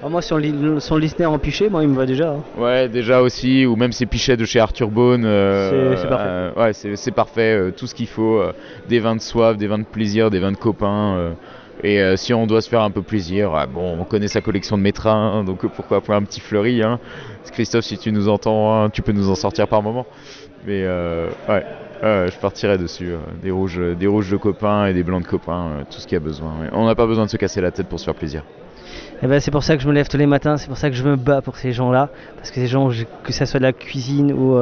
Ah, 0.04 0.10
moi, 0.10 0.22
son, 0.22 0.40
son 0.80 0.98
listener 0.98 1.26
en 1.26 1.40
piché, 1.40 1.70
moi, 1.70 1.82
il 1.82 1.90
me 1.90 1.96
va 1.96 2.06
déjà. 2.06 2.30
hein. 2.30 2.44
Ouais, 2.56 2.88
déjà 2.88 3.22
aussi, 3.22 3.66
ou 3.66 3.76
même 3.76 3.92
ces 3.92 4.06
pichets 4.06 4.38
de 4.38 4.46
chez 4.46 4.60
Arthur 4.60 4.90
Bone. 4.90 5.24
euh, 5.26 5.96
C'est- 5.96 6.08
parfait. 6.08 6.28
euh, 6.28 6.52
ouais, 6.56 6.74
c'est 6.74 7.12
parfait, 7.12 7.58
euh, 7.58 7.72
tout 7.76 7.88
ce 7.88 7.96
qu'il 7.96 8.08
faut. 8.08 8.38
euh, 8.40 8.54
des 8.88 9.00
vins 9.00 9.16
de 9.16 9.22
soif, 9.22 9.58
des 9.58 9.66
vins 9.68 9.80
de 9.80 9.86
plaisir, 9.86 10.30
des 10.30 10.40
vins 10.40 10.52
de 10.52 10.58
copains. 10.58 11.34
Et 11.84 12.02
euh, 12.02 12.18
si 12.18 12.34
on 12.34 12.48
doit 12.48 12.62
se 12.62 12.70
faire 12.70 12.82
un 12.82 12.90
peu 12.90 13.02
plaisir, 13.02 13.54
ah, 13.54 13.68
bon, 13.68 13.98
on 14.00 14.04
connaît 14.04 14.28
sa 14.28 14.42
collection 14.42 14.78
de 14.78 14.84
métrains, 14.84 15.34
hein, 15.34 15.44
donc 15.44 15.66
pourquoi 15.68 16.02
pas 16.02 16.16
un 16.16 16.24
petit 16.24 16.40
fleuri. 16.40 16.82
Hein. 16.82 17.00
Christophe, 17.52 17.86
si 17.86 17.98
tu 17.98 18.12
nous 18.12 18.30
entends, 18.30 18.84
hein, 18.84 18.90
tu 18.90 19.02
peux 19.02 19.12
nous 19.12 19.30
en 19.30 19.36
sortir 19.36 19.68
par 19.68 19.84
moment. 19.84 20.06
Mais 20.66 20.84
euh, 20.84 21.30
ouais, 21.48 21.64
je 22.02 22.38
partirais 22.40 22.78
dessus. 22.78 23.12
euh, 23.12 23.18
des, 23.42 23.52
rouges, 23.52 23.80
des 23.80 24.08
rouges 24.08 24.32
de 24.32 24.38
copains 24.38 24.88
et 24.88 24.94
des 24.94 25.04
blancs 25.04 25.24
de 25.24 25.28
copains, 25.28 25.86
tout 25.90 26.00
ce 26.00 26.08
qu'il 26.08 26.16
y 26.16 26.22
a 26.22 26.24
besoin. 26.24 26.52
On 26.74 26.86
n'a 26.86 26.96
pas 26.96 27.06
besoin 27.06 27.26
de 27.26 27.30
se 27.30 27.38
casser 27.38 27.62
la 27.62 27.72
tête 27.72 27.88
pour 27.88 28.00
se 28.00 28.06
faire 28.06 28.16
plaisir. 28.16 28.44
Eh 29.22 29.28
ben, 29.28 29.40
c'est 29.40 29.52
pour 29.52 29.64
ça 29.64 29.76
que 29.76 29.84
je 29.84 29.88
me 29.88 29.94
lève 29.94 30.08
tous 30.08 30.18
les 30.18 30.28
matins, 30.28 30.58
c'est 30.58 30.68
pour 30.68 30.78
ça 30.78 30.90
que 30.90 30.96
je 30.96 31.04
me 31.04 31.16
bats 31.16 31.42
pour 31.42 31.58
ces 31.58 31.72
gens-là. 31.72 32.10
Parce 32.36 32.50
que 32.50 32.56
ces 32.56 32.68
gens, 32.68 32.90
que 33.24 33.34
ça 33.34 33.46
soit 33.46 33.60
de 33.60 33.66
la 33.66 33.74
cuisine 33.74 34.32
ou, 34.34 34.58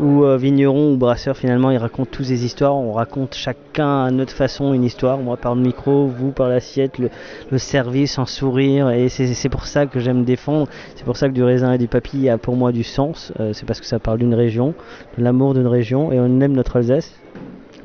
ou 0.00 0.24
euh, 0.24 0.36
vigneron 0.36 0.92
ou 0.92 0.96
brasseur, 0.96 1.36
finalement, 1.36 1.70
ils 1.70 1.78
racontent 1.78 2.10
tous 2.10 2.28
des 2.28 2.44
histoires. 2.44 2.76
On 2.76 2.92
raconte 2.92 3.34
chacun 3.34 4.04
à 4.04 4.10
notre 4.10 4.32
façon 4.32 4.72
une 4.72 4.84
histoire. 4.84 5.18
Moi 5.18 5.36
par 5.36 5.54
le 5.54 5.60
micro, 5.62 6.06
vous 6.06 6.30
par 6.30 6.48
l'assiette, 6.48 6.98
le, 6.98 7.58
service, 7.58 8.18
en 8.18 8.26
sourire. 8.26 8.90
Et 8.90 9.08
c'est 9.08 9.26
c'est 9.34 9.48
pour 9.48 9.66
ça 9.66 9.86
que 9.86 10.00
j'aime 10.00 10.24
défendre. 10.24 10.68
C'est 10.94 11.04
pour 11.04 11.16
ça 11.16 11.28
que 11.28 11.34
du 11.34 11.42
raisin 11.42 11.72
et 11.72 11.78
du 11.78 11.88
papy 11.88 12.28
a 12.28 12.38
pour 12.38 12.56
moi 12.56 12.72
du 12.72 12.84
sens. 12.84 13.32
Euh, 13.40 13.52
c'est 13.52 13.66
parce 13.66 13.80
que 13.80 13.86
ça 13.86 13.98
parle 13.98 14.18
d'une 14.18 14.34
région, 14.34 14.74
de 15.16 15.24
l'amour 15.24 15.54
d'une 15.54 15.66
région. 15.66 16.12
Et 16.12 16.20
on 16.20 16.40
aime 16.40 16.52
notre 16.52 16.76
Alsace. 16.76 17.12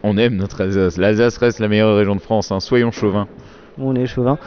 On 0.04 0.18
aime 0.18 0.36
notre 0.36 0.62
Alsace. 0.62 0.98
L'Alsace 0.98 1.38
reste 1.38 1.60
la 1.60 1.68
meilleure 1.68 1.96
région 1.96 2.16
de 2.16 2.22
France, 2.22 2.52
hein, 2.52 2.60
soyons 2.60 2.92
chauvins. 2.92 3.28
On 3.82 3.96
est 3.96 4.06
chauvin. 4.06 4.38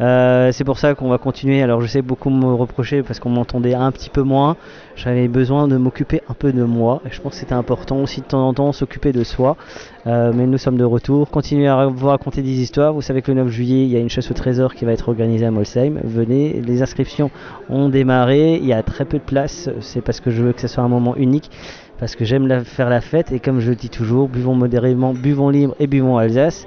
Euh, 0.00 0.52
c'est 0.52 0.64
pour 0.64 0.78
ça 0.78 0.94
qu'on 0.94 1.08
va 1.08 1.18
continuer. 1.18 1.62
Alors 1.62 1.80
je 1.80 1.86
sais 1.86 2.02
beaucoup 2.02 2.30
me 2.30 2.52
reprocher 2.54 3.02
parce 3.02 3.18
qu'on 3.18 3.30
m'entendait 3.30 3.74
un 3.74 3.90
petit 3.90 4.10
peu 4.10 4.22
moins. 4.22 4.56
J'avais 4.94 5.28
besoin 5.28 5.66
de 5.68 5.76
m'occuper 5.76 6.22
un 6.28 6.34
peu 6.34 6.52
de 6.52 6.62
moi. 6.62 7.02
Et 7.04 7.10
je 7.10 7.20
pense 7.20 7.32
que 7.32 7.38
c'était 7.38 7.54
important 7.54 7.98
aussi 7.98 8.20
de 8.20 8.26
temps 8.26 8.46
en 8.46 8.54
temps 8.54 8.72
s'occuper 8.72 9.12
de 9.12 9.24
soi. 9.24 9.56
Euh, 10.06 10.32
mais 10.34 10.46
nous 10.46 10.58
sommes 10.58 10.76
de 10.76 10.84
retour. 10.84 11.30
Continuez 11.30 11.66
à 11.66 11.86
vous 11.86 12.06
raconter 12.06 12.42
des 12.42 12.60
histoires. 12.60 12.92
Vous 12.92 13.02
savez 13.02 13.22
que 13.22 13.32
le 13.32 13.42
9 13.42 13.48
juillet, 13.48 13.84
il 13.84 13.88
y 13.90 13.96
a 13.96 14.00
une 14.00 14.08
chasse 14.08 14.30
au 14.30 14.34
trésor 14.34 14.74
qui 14.74 14.84
va 14.84 14.92
être 14.92 15.08
organisée 15.08 15.46
à 15.46 15.50
Molsheim. 15.50 16.00
Venez. 16.04 16.60
Les 16.64 16.82
inscriptions 16.82 17.30
ont 17.68 17.88
démarré. 17.88 18.54
Il 18.54 18.66
y 18.66 18.72
a 18.72 18.82
très 18.82 19.04
peu 19.04 19.18
de 19.18 19.24
place. 19.24 19.68
C'est 19.80 20.00
parce 20.00 20.20
que 20.20 20.30
je 20.30 20.42
veux 20.42 20.52
que 20.52 20.60
ce 20.60 20.68
soit 20.68 20.84
un 20.84 20.88
moment 20.88 21.16
unique. 21.16 21.50
Parce 21.98 22.14
que 22.14 22.24
j'aime 22.24 22.64
faire 22.64 22.88
la 22.88 23.00
fête. 23.00 23.32
Et 23.32 23.40
comme 23.40 23.60
je 23.60 23.70
le 23.70 23.76
dis 23.76 23.90
toujours, 23.90 24.28
buvons 24.28 24.54
modérément, 24.54 25.12
buvons 25.12 25.50
libre 25.50 25.74
et 25.80 25.86
buvons 25.86 26.18
Alsace. 26.18 26.66